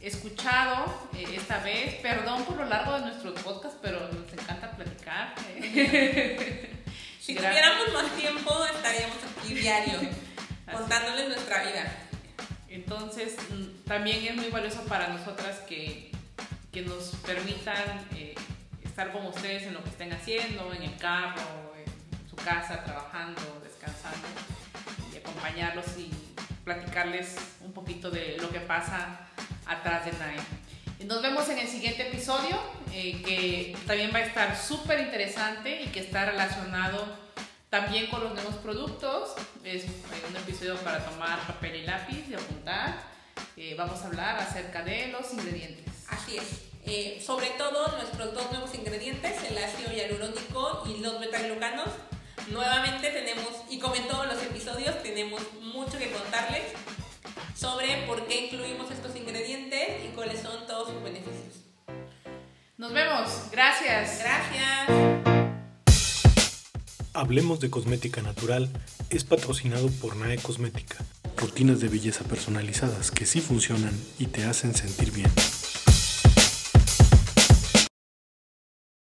escuchado 0.00 1.08
eh, 1.14 1.26
esta 1.34 1.58
vez. 1.58 1.96
Perdón 1.96 2.44
por 2.44 2.56
lo 2.56 2.64
largo 2.64 2.94
de 2.94 3.00
nuestros 3.00 3.40
podcasts, 3.40 3.78
pero 3.82 4.00
nos 4.12 4.32
encanta 4.32 4.70
platicar. 4.72 5.34
si 7.20 7.34
tuviéramos 7.34 7.92
más 7.92 8.16
tiempo, 8.16 8.64
estaríamos 8.74 9.16
aquí 9.38 9.54
diario, 9.54 9.98
contándoles 10.72 11.28
nuestra 11.28 11.62
vida. 11.64 11.92
Entonces, 12.68 13.36
mm, 13.50 13.88
también 13.88 14.24
es 14.26 14.36
muy 14.36 14.50
valioso 14.50 14.82
para 14.84 15.08
nosotras 15.08 15.60
que, 15.68 16.12
que 16.72 16.82
nos 16.82 17.16
permitan 17.26 18.06
eh, 18.14 18.34
estar 18.84 19.12
con 19.12 19.26
ustedes 19.26 19.64
en 19.64 19.74
lo 19.74 19.82
que 19.82 19.90
estén 19.90 20.12
haciendo, 20.12 20.72
en 20.72 20.82
el 20.82 20.96
carro, 20.96 21.74
en 21.76 22.28
su 22.30 22.36
casa, 22.36 22.84
trabajando, 22.84 23.40
descansando, 23.64 24.28
y 25.12 25.16
acompañarlos 25.16 25.86
y 25.96 26.10
platicarles 26.64 27.36
un 27.62 27.72
poquito 27.72 28.10
de 28.10 28.36
lo 28.38 28.50
que 28.50 28.60
pasa 28.60 29.28
atrás 29.68 30.04
de 30.04 30.12
Nine. 30.12 30.68
Nos 31.06 31.22
vemos 31.22 31.48
en 31.48 31.58
el 31.58 31.68
siguiente 31.68 32.08
episodio, 32.08 32.58
eh, 32.92 33.22
que 33.24 33.76
también 33.86 34.12
va 34.12 34.18
a 34.18 34.22
estar 34.22 34.56
súper 34.56 34.98
interesante 35.00 35.82
y 35.82 35.86
que 35.88 36.00
está 36.00 36.24
relacionado 36.24 37.06
también 37.70 38.08
con 38.08 38.24
los 38.24 38.34
nuevos 38.34 38.56
productos. 38.56 39.34
Es 39.62 39.84
eh, 39.84 39.88
un 40.28 40.36
episodio 40.36 40.76
para 40.78 41.04
tomar 41.04 41.46
papel 41.46 41.76
y 41.76 41.82
lápiz 41.86 42.24
y 42.28 42.34
apuntar. 42.34 43.00
Eh, 43.56 43.76
vamos 43.78 44.00
a 44.02 44.06
hablar 44.08 44.40
acerca 44.40 44.82
de 44.82 45.08
los 45.08 45.32
ingredientes. 45.32 45.86
Así 46.08 46.36
es. 46.36 47.24
sobre 47.24 47.50
todo 47.50 47.96
nuestros 47.96 48.34
dos 48.34 48.50
nuevos 48.50 48.74
ingredientes, 48.74 49.36
el 49.48 49.58
ácido 49.58 49.92
hialurónico 49.92 50.82
y 50.86 51.00
los 51.00 51.20
betaglucanos. 51.20 51.90
Nuevamente 52.50 53.10
tenemos, 53.10 53.48
y 53.68 53.78
como 53.78 53.94
en 53.94 54.08
todos 54.08 54.26
los 54.26 54.42
episodios, 54.42 55.00
tenemos 55.02 55.42
mucho 55.60 55.98
que 55.98 56.10
contarles 56.10 56.64
sobre 57.54 58.06
por 58.06 58.26
qué 58.26 58.46
incluimos 58.46 58.90
estos 58.90 59.14
ingredientes 59.16 60.04
y 60.04 60.14
cuáles 60.14 60.40
son 60.40 60.66
todos 60.66 60.88
sus 60.88 61.02
beneficios. 61.02 61.64
Nos 62.76 62.92
vemos. 62.92 63.28
Gracias. 63.50 64.20
Gracias. 64.20 64.88
Hablemos 67.12 67.58
de 67.58 67.70
Cosmética 67.70 68.22
Natural 68.22 68.70
es 69.10 69.24
patrocinado 69.24 69.88
por 69.90 70.16
NAE 70.16 70.38
Cosmética. 70.38 70.96
Rutinas 71.36 71.80
de 71.80 71.88
belleza 71.88 72.24
personalizadas 72.24 73.10
que 73.10 73.26
sí 73.26 73.40
funcionan 73.40 73.98
y 74.18 74.26
te 74.26 74.44
hacen 74.44 74.74
sentir 74.74 75.10
bien. 75.10 75.30